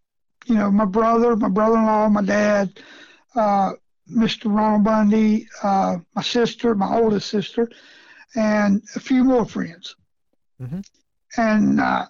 you 0.47 0.55
know, 0.55 0.71
my 0.71 0.85
brother, 0.85 1.37
my 1.37 1.49
brother-in-law, 1.49 2.09
my 2.09 2.23
dad, 2.23 2.81
uh, 3.35 3.73
Mr. 4.11 4.55
Ronald 4.55 4.85
Bundy, 4.85 5.49
uh, 5.63 5.97
my 6.15 6.23
sister, 6.23 6.75
my 6.75 6.99
oldest 6.99 7.29
sister, 7.29 7.71
and 8.35 8.83
a 8.97 9.01
few 9.01 9.25
more 9.25 9.47
friends. 9.47 9.97
Mm-hmm. 10.61 10.81
And 11.37 11.81
uh, 11.81 12.07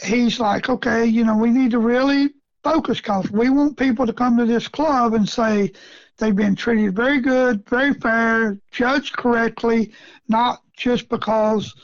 he's 0.00 0.40
like, 0.40 0.68
okay, 0.68 1.04
you 1.04 1.24
know, 1.24 1.36
we 1.36 1.50
need 1.50 1.70
to 1.72 1.78
really 1.78 2.30
focus 2.62 2.98
because 2.98 3.30
we 3.30 3.50
want 3.50 3.76
people 3.76 4.06
to 4.06 4.12
come 4.12 4.36
to 4.36 4.46
this 4.46 4.68
club 4.68 5.14
and 5.14 5.28
say 5.28 5.72
they've 6.18 6.36
been 6.36 6.54
treated 6.54 6.94
very 6.94 7.20
good, 7.20 7.68
very 7.68 7.94
fair, 7.94 8.58
judged 8.70 9.16
correctly, 9.16 9.92
not 10.28 10.62
just 10.76 11.08
because 11.08 11.74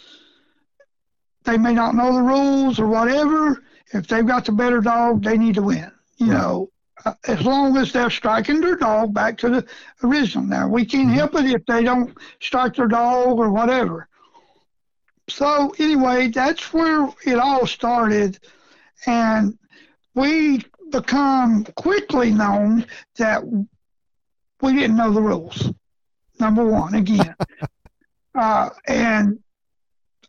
they 1.45 1.59
may 1.59 1.73
not 1.73 1.95
know 1.95 2.13
the 2.15 2.23
rules 2.23 2.79
or 2.79 2.87
whatever. 2.87 3.65
If 3.93 4.07
they've 4.07 4.27
got 4.27 4.45
the 4.45 4.53
better 4.53 4.81
dog, 4.81 5.23
they 5.23 5.39
need 5.39 5.55
to 5.55 5.63
win. 5.63 5.91
You 6.17 6.33
right. 6.33 6.39
know, 6.39 6.71
uh, 7.05 7.15
as 7.27 7.43
long 7.43 7.77
as 7.77 7.93
they're 7.93 8.11
striking 8.11 8.61
their 8.61 8.77
dog 8.77 9.15
back 9.15 9.39
to 9.39 9.49
the 9.49 9.67
original. 10.03 10.45
Now 10.45 10.69
we 10.69 10.85
can't 10.85 11.09
mm-hmm. 11.09 11.17
help 11.17 11.35
it 11.37 11.47
if 11.47 11.65
they 11.67 11.83
don't 11.83 12.17
strike 12.41 12.75
their 12.77 12.89
dog 12.89 13.39
or 13.39 13.51
whatever 13.51 14.09
so 15.29 15.75
anyway, 15.79 16.29
that's 16.29 16.73
where 16.73 17.09
it 17.25 17.39
all 17.39 17.67
started, 17.67 18.39
and 19.07 19.59
we 20.15 20.65
become 20.91 21.65
quickly 21.77 22.31
known 22.31 22.87
that 23.17 23.43
we 24.61 24.73
didn't 24.73 24.97
know 24.97 25.13
the 25.13 25.21
rules. 25.21 25.71
Number 26.41 26.65
one, 26.65 26.95
again, 26.95 27.35
uh, 28.35 28.71
and 28.87 29.39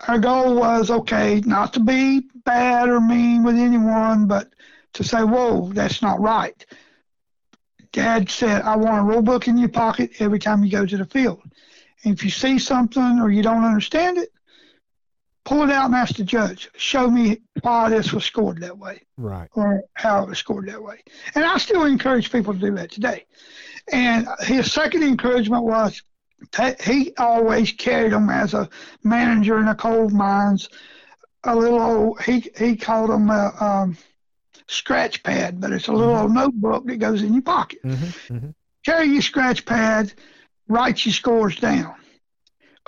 our 0.08 0.20
goal 0.20 0.56
was 0.56 0.92
okay, 0.92 1.42
not 1.42 1.74
to 1.74 1.80
be 1.80 2.28
bad 2.46 2.90
or 2.90 3.00
mean 3.00 3.44
with 3.44 3.56
anyone, 3.56 4.28
but 4.28 4.54
to 4.94 5.04
say, 5.04 5.24
"Whoa, 5.24 5.72
that's 5.74 6.02
not 6.02 6.20
right." 6.20 6.66
Dad 7.92 8.30
said, 8.30 8.62
"I 8.64 8.76
want 8.76 9.02
a 9.02 9.04
rule 9.04 9.22
book 9.22 9.48
in 9.48 9.58
your 9.58 9.70
pocket 9.70 10.12
every 10.20 10.40
time 10.40 10.64
you 10.64 10.72
go 10.72 10.86
to 10.86 10.98
the 10.98 11.06
field." 11.06 11.42
And 12.04 12.14
if 12.14 12.24
you 12.24 12.30
see 12.30 12.60
something 12.60 13.20
or 13.20 13.30
you 13.30 13.44
don't 13.44 13.66
understand 13.66 14.18
it, 14.18 14.30
pull 15.46 15.64
it 15.64 15.70
out 15.70 15.86
and 15.86 15.96
ask 15.96 16.16
the 16.16 16.24
judge, 16.24 16.70
show 16.76 17.10
me 17.10 17.42
why 17.62 17.90
this 17.90 18.14
was 18.14 18.24
scored 18.26 18.62
that 18.62 18.78
way. 18.78 19.02
Right. 19.18 19.50
Or 19.54 19.84
how 19.94 20.24
it 20.24 20.30
was 20.30 20.38
scored 20.38 20.68
that 20.68 20.82
way. 20.84 21.04
And 21.36 21.44
I 21.44 21.58
still 21.58 21.86
encourage 21.86 22.32
people 22.32 22.54
to 22.54 22.60
do 22.60 22.76
that 22.76 22.92
today. 22.92 23.26
And 23.92 24.28
his 24.42 24.72
second 24.72 25.04
encouragement 25.04 25.64
was 25.64 26.02
he 26.84 27.14
always 27.18 27.72
carried 27.72 28.14
them 28.14 28.30
as 28.30 28.54
a 28.54 28.70
manager 29.04 29.60
in 29.60 29.66
the 29.66 29.76
coal 29.76 30.10
mines. 30.10 30.70
a 31.44 31.56
little 31.56 31.82
old, 31.82 32.22
he 32.22 32.52
he 32.58 32.76
called 32.76 33.10
them 33.10 33.30
a 33.30 33.54
um, 33.60 33.98
scratch 34.68 35.24
pad, 35.24 35.60
but 35.60 35.72
it's 35.72 35.88
a 35.88 35.92
little 35.94 36.16
old 36.16 36.34
notebook 36.34 36.86
that 36.86 36.98
goes 36.98 37.24
in 37.24 37.34
your 37.34 37.42
pocket. 37.42 37.80
Mm-hmm. 37.84 38.36
Mm-hmm. 38.36 38.50
Carry 38.86 39.08
your 39.08 39.22
scratch 39.22 39.66
pad, 39.66 40.14
write 40.68 41.06
your 41.06 41.14
scores 41.14 41.56
down. 41.58 41.96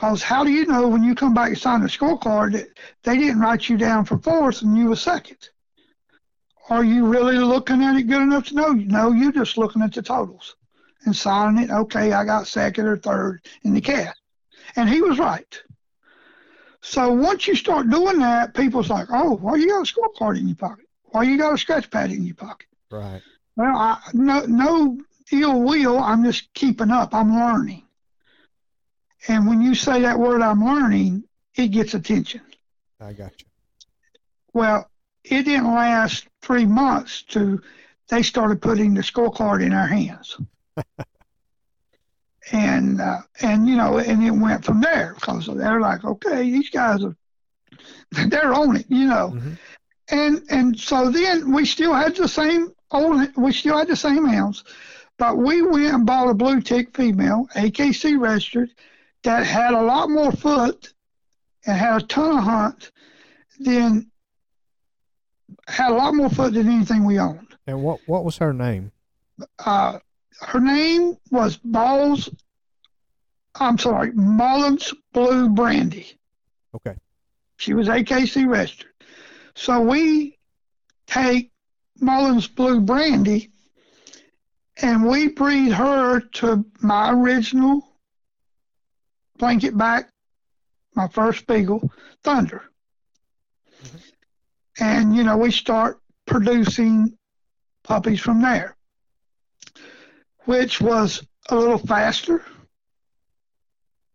Because 0.01 0.23
how 0.23 0.43
do 0.43 0.49
you 0.49 0.65
know 0.65 0.87
when 0.87 1.03
you 1.03 1.13
come 1.13 1.35
back 1.35 1.49
and 1.49 1.57
sign 1.59 1.81
the 1.81 1.87
scorecard 1.87 2.53
that 2.53 2.69
they 3.03 3.17
didn't 3.17 3.39
write 3.39 3.69
you 3.69 3.77
down 3.77 4.03
for 4.03 4.17
fourth 4.17 4.63
and 4.63 4.75
you 4.75 4.89
were 4.89 4.95
second? 4.95 5.49
Are 6.71 6.83
you 6.83 7.05
really 7.05 7.37
looking 7.37 7.83
at 7.83 7.95
it 7.95 8.07
good 8.07 8.23
enough 8.23 8.47
to 8.47 8.55
know? 8.55 8.69
No, 8.69 9.11
you're 9.11 9.31
just 9.31 9.59
looking 9.59 9.83
at 9.83 9.93
the 9.93 10.01
totals 10.01 10.55
and 11.05 11.15
signing 11.15 11.65
it. 11.65 11.69
Okay, 11.69 12.13
I 12.13 12.25
got 12.25 12.47
second 12.47 12.87
or 12.87 12.97
third 12.97 13.45
in 13.61 13.75
the 13.75 13.81
cast. 13.81 14.19
And 14.75 14.89
he 14.89 15.03
was 15.03 15.19
right. 15.19 15.61
So 16.81 17.13
once 17.13 17.45
you 17.45 17.53
start 17.55 17.91
doing 17.91 18.17
that, 18.21 18.55
people's 18.55 18.89
like, 18.89 19.09
oh, 19.11 19.35
well, 19.35 19.55
you 19.55 19.67
got 19.67 19.87
a 19.87 19.93
scorecard 19.93 20.39
in 20.39 20.47
your 20.47 20.57
pocket. 20.57 20.87
Why 21.11 21.21
you 21.21 21.37
got 21.37 21.53
a 21.53 21.59
scratch 21.59 21.91
pad 21.91 22.11
in 22.11 22.23
your 22.23 22.33
pocket? 22.33 22.65
Right. 22.89 23.21
Well, 23.55 23.75
I, 23.75 23.99
no, 24.13 24.45
no 24.47 24.97
ill 25.31 25.61
will. 25.61 25.99
I'm 25.99 26.23
just 26.23 26.51
keeping 26.55 26.89
up. 26.89 27.13
I'm 27.13 27.35
learning. 27.35 27.83
And 29.27 29.47
when 29.47 29.61
you 29.61 29.75
say 29.75 30.01
that 30.01 30.17
word, 30.19 30.41
I'm 30.41 30.63
learning, 30.63 31.23
it 31.55 31.67
gets 31.67 31.93
attention. 31.93 32.41
I 32.99 33.13
got 33.13 33.39
you. 33.39 33.47
Well, 34.53 34.89
it 35.23 35.43
didn't 35.43 35.73
last 35.73 36.27
three 36.41 36.65
months 36.65 37.23
to 37.29 37.61
they 38.09 38.23
started 38.23 38.61
putting 38.61 38.93
the 38.93 39.01
scorecard 39.01 39.63
in 39.63 39.73
our 39.73 39.87
hands. 39.87 40.37
and 42.51 42.99
uh, 42.99 43.21
and 43.41 43.67
you 43.67 43.75
know, 43.75 43.97
and 43.99 44.23
it 44.23 44.31
went 44.31 44.65
from 44.65 44.81
there 44.81 45.13
because 45.15 45.47
they're 45.47 45.79
like, 45.79 46.03
okay, 46.03 46.43
these 46.43 46.69
guys 46.69 47.03
are 47.03 47.15
they're 48.27 48.53
on 48.53 48.77
it, 48.77 48.85
you 48.89 49.05
know. 49.05 49.33
Mhm. 49.35 49.57
And 50.09 50.43
and 50.49 50.79
so 50.79 51.09
then 51.09 51.53
we 51.53 51.65
still 51.65 51.93
had 51.93 52.15
the 52.15 52.27
same 52.27 52.71
old 52.91 53.29
we 53.37 53.53
still 53.53 53.77
had 53.77 53.87
the 53.87 53.95
same 53.95 54.25
hounds, 54.25 54.63
but 55.17 55.37
we 55.37 55.61
went 55.61 55.93
and 55.93 56.05
bought 56.05 56.29
a 56.29 56.33
blue 56.33 56.59
tick 56.61 56.95
female, 56.95 57.47
AKC 57.55 58.19
registered, 58.19 58.71
that 59.23 59.45
had 59.45 59.73
a 59.73 59.81
lot 59.81 60.09
more 60.09 60.31
foot 60.31 60.93
and 61.65 61.77
had 61.77 62.01
a 62.01 62.05
ton 62.05 62.37
of 62.37 62.43
hunt 62.43 62.91
than 63.59 64.09
had 65.67 65.91
a 65.91 65.95
lot 65.95 66.15
more 66.15 66.29
foot 66.29 66.53
than 66.53 66.67
anything 66.67 67.05
we 67.05 67.19
owned. 67.19 67.55
And 67.67 67.83
what 67.83 67.99
what 68.07 68.25
was 68.25 68.37
her 68.37 68.53
name? 68.53 68.91
Uh, 69.59 69.99
her 70.41 70.59
name 70.59 71.17
was 71.29 71.57
Balls. 71.57 72.29
I'm 73.55 73.77
sorry, 73.77 74.11
Mullins 74.13 74.93
Blue 75.13 75.49
Brandy. 75.49 76.07
Okay. 76.75 76.95
She 77.57 77.73
was 77.73 77.87
AKC 77.87 78.47
registered. 78.47 78.91
So 79.55 79.81
we 79.81 80.37
take 81.05 81.51
Mullins 81.99 82.47
Blue 82.47 82.79
Brandy 82.79 83.51
and 84.77 85.05
we 85.05 85.27
breed 85.27 85.71
her 85.71 86.21
to 86.21 86.65
my 86.81 87.11
original 87.11 87.90
blanket 89.41 89.75
back, 89.75 90.07
my 90.95 91.07
first 91.07 91.47
beagle, 91.47 91.91
Thunder. 92.23 92.61
And, 94.79 95.15
you 95.15 95.23
know, 95.23 95.35
we 95.35 95.51
start 95.51 95.99
producing 96.27 97.17
puppies 97.83 98.19
from 98.19 98.41
there, 98.43 98.77
which 100.45 100.79
was 100.79 101.23
a 101.49 101.55
little 101.55 101.79
faster. 101.79 102.45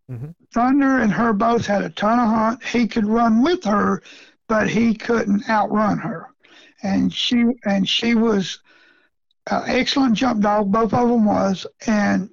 Mhm. 0.08 0.36
Thunder 0.54 0.98
and 0.98 1.12
her 1.12 1.32
both 1.32 1.66
had 1.66 1.82
a 1.82 1.90
ton 1.90 2.20
of 2.20 2.28
hunt. 2.28 2.64
He 2.64 2.86
could 2.86 3.06
run 3.08 3.42
with 3.42 3.64
her, 3.64 4.02
but 4.46 4.70
he 4.70 4.94
couldn't 4.94 5.50
outrun 5.50 5.98
her. 5.98 6.28
And 6.84 7.12
she 7.12 7.44
and 7.64 7.88
she 7.88 8.14
was 8.14 8.60
an 9.50 9.64
excellent 9.66 10.14
jump 10.14 10.42
dog. 10.42 10.70
Both 10.70 10.94
of 10.94 11.08
them 11.08 11.24
was, 11.24 11.66
and 11.84 12.30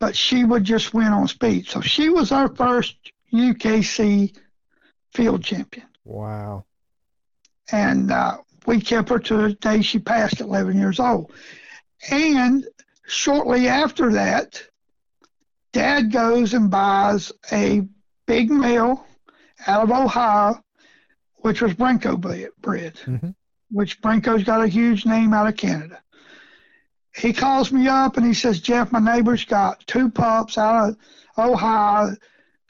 but 0.00 0.14
she 0.16 0.44
would 0.44 0.64
just 0.64 0.94
win 0.94 1.08
on 1.08 1.26
speed. 1.28 1.66
So 1.68 1.80
she 1.80 2.08
was 2.08 2.32
our 2.32 2.48
first 2.54 2.96
UKC 3.32 4.36
field 5.12 5.42
champion 5.44 5.86
Wow. 6.04 6.64
and 7.72 8.10
uh, 8.10 8.38
we 8.66 8.80
kept 8.80 9.08
her 9.08 9.18
to 9.18 9.36
the 9.48 9.52
day 9.54 9.82
she 9.82 9.98
passed 9.98 10.40
11 10.40 10.78
years 10.78 11.00
old. 11.00 11.32
And 12.10 12.66
shortly 13.06 13.66
after 13.68 14.12
that, 14.12 14.62
Dad 15.72 16.12
goes 16.12 16.54
and 16.54 16.70
buys 16.70 17.32
a 17.52 17.82
big 18.26 18.50
male 18.50 19.04
out 19.66 19.82
of 19.84 19.90
Ohio, 19.90 20.62
which 21.36 21.60
was 21.60 21.74
Bronco 21.74 22.16
bre- 22.16 22.46
bred, 22.60 22.94
Mhm. 23.06 23.34
which 23.70 24.00
Bronco's 24.00 24.44
got 24.44 24.62
a 24.62 24.68
huge 24.68 25.04
name 25.04 25.32
out 25.34 25.46
of 25.48 25.56
Canada. 25.56 26.00
He 27.18 27.32
calls 27.32 27.72
me 27.72 27.88
up 27.88 28.16
and 28.16 28.24
he 28.26 28.34
says, 28.34 28.60
Jeff, 28.60 28.92
my 28.92 29.00
neighbor's 29.00 29.44
got 29.44 29.84
two 29.86 30.10
pups 30.10 30.56
out 30.56 30.90
of 30.90 30.96
Ohio 31.36 32.14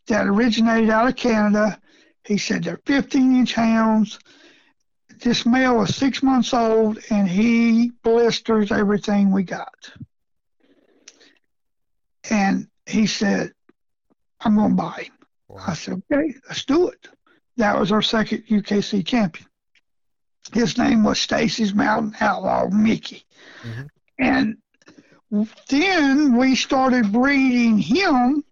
that 0.06 0.26
originated 0.26 0.90
out 0.90 1.08
of 1.08 1.16
Canada. 1.16 1.80
He 2.24 2.38
said 2.38 2.64
they're 2.64 2.80
15 2.86 3.36
inch 3.36 3.54
hounds 3.54 4.18
this 5.20 5.44
male 5.44 5.76
was 5.78 5.94
six 5.96 6.22
months 6.22 6.54
old 6.54 6.98
and 7.10 7.28
he 7.28 7.90
blisters 8.02 8.70
everything 8.70 9.32
we 9.32 9.42
got. 9.42 9.90
And 12.30 12.68
he 12.86 13.06
said, 13.06 13.52
I'm 14.40 14.56
going 14.56 14.70
to 14.70 14.76
buy 14.76 15.02
him. 15.04 15.12
I 15.66 15.74
said, 15.74 16.02
okay, 16.12 16.34
let's 16.48 16.64
do 16.64 16.88
it. 16.88 17.08
That 17.56 17.78
was 17.78 17.90
our 17.90 18.02
second 18.02 18.44
UKC 18.48 19.04
champion. 19.04 19.48
His 20.52 20.78
name 20.78 21.02
was 21.04 21.20
Stacy's 21.20 21.74
Mountain 21.74 22.14
Outlaw 22.20 22.68
Mickey. 22.68 23.24
Mhm. 23.62 23.88
And 24.18 24.56
then 25.68 26.36
we 26.36 26.54
started 26.54 27.12
breeding 27.12 27.78
him 27.78 28.44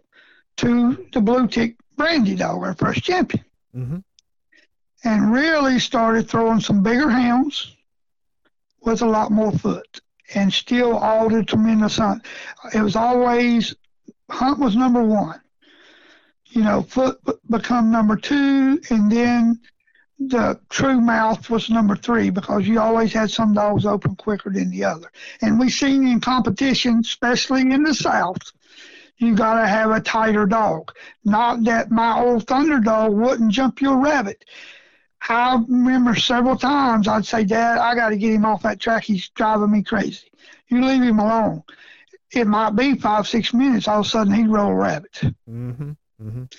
to 0.59 1.07
the 1.12 1.20
Blue 1.20 1.46
Tick 1.48 1.76
Brandy 1.96 2.35
dog, 2.35 2.62
our 2.62 2.74
first 2.74 3.02
champion 3.02 3.44
Mhm. 3.74 4.05
and 5.05 5.33
really 5.33 5.79
started 5.79 6.29
throwing 6.29 6.61
some 6.61 6.83
bigger 6.83 7.11
hounds 7.11 7.74
with 8.83 9.02
a 9.02 9.07
lot 9.07 9.31
more 9.31 9.52
foot 9.52 10.00
and 10.35 10.52
still 10.52 10.96
all 10.96 11.29
the 11.29 11.42
tremendous 11.44 11.96
hunt. 11.96 12.24
It 12.74 12.81
was 12.83 12.96
always 12.96 13.74
hunt 14.31 14.59
was 14.59 14.76
number 14.76 15.02
one. 15.02 15.40
You 16.46 16.62
know, 16.62 16.83
foot 16.83 17.20
become 17.50 17.90
number 17.90 18.16
two, 18.16 18.81
and 18.90 19.11
then 19.11 19.61
the 20.18 20.59
true 20.70 21.00
mouth 21.00 21.48
was 21.50 21.68
number 21.68 21.94
three 21.96 22.31
because 22.31 22.66
you 22.66 22.81
always 22.81 23.12
had 23.12 23.31
some 23.31 23.52
dogs 23.52 23.85
open 23.85 24.16
quicker 24.16 24.50
than 24.50 24.70
the 24.70 24.85
other. 24.85 25.11
And 25.42 25.59
we 25.59 25.68
seen 25.68 26.07
in 26.07 26.20
competition, 26.20 27.00
especially 27.00 27.62
in 27.72 27.83
the 27.83 27.94
South, 27.94 28.38
you 29.18 29.35
got 29.35 29.61
to 29.61 29.66
have 29.66 29.90
a 29.90 30.00
tighter 30.00 30.46
dog. 30.46 30.92
Not 31.24 31.64
that 31.64 31.90
my 31.90 32.18
old 32.18 32.46
Thunder 32.46 32.81
dog 32.81 33.12
wouldn't 33.12 33.52
jump 33.52 33.81
your 33.81 33.98
rabbit. 33.98 34.44
I 35.29 35.62
remember 35.68 36.14
several 36.14 36.57
times 36.57 37.09
I'd 37.09 37.26
say, 37.26 37.44
Dad, 37.44 37.79
I 37.79 37.94
got 37.94 38.11
to 38.11 38.16
get 38.16 38.33
him 38.33 38.44
off 38.44 38.62
that 38.62 38.79
track. 38.81 39.05
He's 39.05 39.29
driving 39.31 39.70
me 39.72 39.83
crazy. 39.83 40.31
You 40.68 40.85
leave 40.85 41.02
him 41.02 41.18
alone. 41.18 41.62
It 42.31 42.46
might 42.46 42.70
be 42.70 42.94
five, 42.96 43.26
six 43.26 43.52
minutes. 43.55 43.88
All 43.88 44.00
of 44.00 44.07
a 44.07 44.09
sudden, 44.09 44.33
he'd 44.35 44.48
roll 44.48 44.70
a 44.70 44.74
rabbit 44.74 45.20
Mhm. 45.48 45.96
Mhm. 46.22 46.52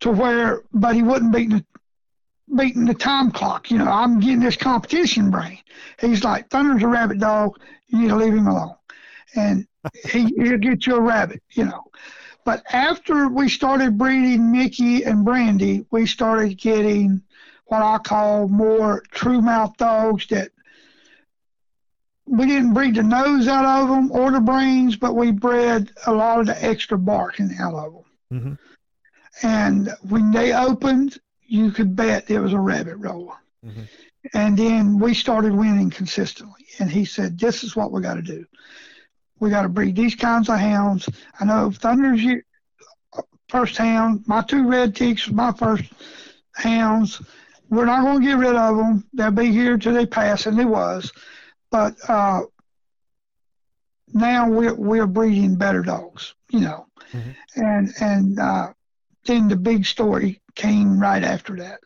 to 0.00 0.10
where, 0.10 0.62
but 0.72 0.94
he 0.94 1.02
wouldn't 1.02 1.32
beat 1.34 1.50
the 1.50 1.64
beating 2.54 2.84
the 2.84 2.94
time 2.94 3.30
clock. 3.30 3.70
You 3.70 3.78
know, 3.78 3.90
I'm 3.90 4.20
getting 4.20 4.40
this 4.40 4.56
competition 4.56 5.30
brain. 5.30 5.58
He's 6.00 6.24
like, 6.24 6.48
Thunder's 6.50 6.82
a 6.82 6.88
rabbit 6.88 7.18
dog. 7.18 7.58
You 7.88 8.00
need 8.00 8.08
to 8.08 8.16
leave 8.16 8.34
him 8.34 8.46
alone, 8.46 8.74
and 9.34 9.66
he, 10.10 10.26
he'll 10.36 10.58
get 10.58 10.86
you 10.86 10.96
a 10.96 11.00
rabbit. 11.00 11.42
You 11.52 11.64
know. 11.64 11.84
But 12.44 12.62
after 12.72 13.28
we 13.28 13.48
started 13.48 13.98
breeding 13.98 14.52
Mickey 14.52 15.02
and 15.02 15.24
Brandy, 15.24 15.84
we 15.90 16.06
started 16.06 16.56
getting 16.58 17.22
what 17.66 17.82
I 17.82 17.98
call 17.98 18.46
more 18.46 19.02
true 19.10 19.42
mouth 19.42 19.76
dogs 19.76 20.28
that 20.28 20.52
we 22.26 22.46
didn't 22.46 22.74
breed 22.74 22.94
the 22.94 23.02
nose 23.02 23.48
out 23.48 23.64
of 23.64 23.88
them 23.88 24.12
or 24.12 24.30
the 24.30 24.40
brains, 24.40 24.96
but 24.96 25.14
we 25.14 25.32
bred 25.32 25.90
a 26.06 26.12
lot 26.12 26.40
of 26.40 26.46
the 26.46 26.64
extra 26.64 26.98
bark 26.98 27.38
barking 27.38 27.56
out 27.58 27.74
of 27.74 27.92
them. 27.92 28.04
Mhm. 28.32 28.58
And 29.42 29.90
when 30.08 30.30
they 30.30 30.52
opened, 30.52 31.18
you 31.46 31.70
could 31.70 31.94
bet 31.96 32.30
it 32.30 32.40
was 32.40 32.52
a 32.52 32.58
rabbit 32.58 32.96
roller. 32.96 33.34
Mhm. 33.64 33.88
And 34.34 34.56
then 34.58 34.98
we 34.98 35.14
started 35.14 35.52
winning 35.54 35.90
consistently. 35.90 36.66
And 36.78 36.90
he 36.90 37.04
said, 37.04 37.38
This 37.38 37.62
is 37.64 37.76
what 37.76 37.92
we 37.92 38.02
got 38.02 38.14
to 38.14 38.22
do. 38.22 38.44
We 39.38 39.50
got 39.50 39.62
to 39.62 39.68
breed 39.68 39.96
these 39.96 40.14
kinds 40.14 40.48
of 40.48 40.58
hounds. 40.58 41.08
I 41.38 41.44
know 41.44 41.70
Thunder's 41.70 42.22
your 42.22 42.42
first 43.48 43.76
hound. 43.76 44.24
My 44.26 44.42
two 44.42 44.68
red 44.68 44.96
ticks 44.96 45.26
was 45.26 45.34
my 45.34 45.52
first 45.52 45.84
hounds. 46.54 47.22
We're 47.68 47.84
not 47.84 48.02
going 48.02 48.20
to 48.20 48.26
get 48.26 48.38
rid 48.38 48.54
of 48.56 48.76
them. 48.76 49.04
They'll 49.12 49.30
be 49.30 49.52
here 49.52 49.76
till 49.78 49.94
they 49.94 50.06
pass, 50.06 50.46
and 50.46 50.58
they 50.58 50.64
was. 50.64 51.12
But 51.70 51.94
uh, 52.08 52.42
now 54.12 54.48
we're 54.48 54.74
we're 54.74 55.06
breeding 55.06 55.56
better 55.56 55.82
dogs, 55.82 56.34
you 56.50 56.60
know. 56.60 56.86
Mhm. 57.12 57.34
And 57.56 57.92
and 58.00 58.38
uh, 58.40 58.72
then 59.26 59.48
the 59.48 59.56
big 59.56 59.86
story 59.86 60.40
came 60.54 60.98
right 60.98 61.22
after 61.22 61.56
that. 61.56 61.80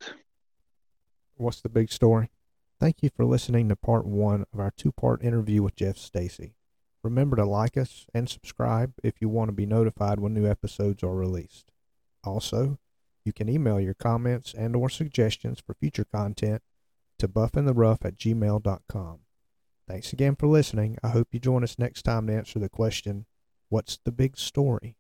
What's 1.37 1.61
the 1.61 1.69
big 1.69 1.91
story? 1.91 2.31
Thank 2.79 3.03
you 3.03 3.11
for 3.15 3.25
listening 3.25 3.69
to 3.69 3.77
part 3.77 4.07
one 4.07 4.45
of 4.53 4.61
our 4.61 4.73
two 4.77 4.93
part 4.93 5.23
interview 5.23 5.63
with 5.63 5.77
Jeff 5.77 5.97
Stacy. 5.97 6.55
Remember 7.03 7.37
to 7.37 7.45
like 7.45 7.77
us 7.77 8.07
and 8.15 8.29
subscribe 8.29 8.93
if 9.03 9.21
you 9.21 9.29
want 9.29 9.49
to 9.49 9.53
be 9.53 9.67
notified 9.67 10.21
when 10.21 10.35
new 10.35 10.47
episodes 10.47 11.03
are 11.03 11.15
released. 11.15 11.73
Also, 12.25 12.79
you 13.25 13.33
can 13.33 13.49
email 13.49 13.81
your 13.81 13.95
comments 13.95 14.55
and 14.55 14.77
or 14.77 14.91
suggestions 14.91 15.61
for 15.61 15.75
future 15.75 16.05
content 16.05 16.63
to 17.19 17.29
buffintherough 17.29 18.05
at 18.05 18.17
gmail.com. 18.17 19.19
Thanks 19.89 20.13
again 20.13 20.37
for 20.37 20.47
listening. 20.47 20.99
I 21.03 21.09
hope 21.09 21.29
you 21.33 21.41
join 21.41 21.65
us 21.65 21.79
next 21.79 22.03
time 22.03 22.27
to 22.27 22.35
answer 22.35 22.59
the 22.59 22.69
question, 22.69 23.27
What's 23.71 23.99
the 24.05 24.11
big 24.11 24.37
story? 24.37 24.97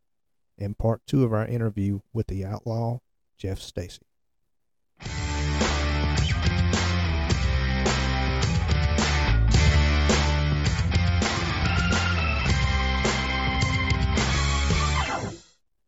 In 0.60 0.74
part 0.74 1.00
two 1.06 1.24
of 1.24 1.32
our 1.32 1.46
interview 1.46 2.00
with 2.12 2.28
the 2.28 2.44
outlaw, 2.44 3.00
Jeff 3.38 3.58
Stacy. 3.60 4.02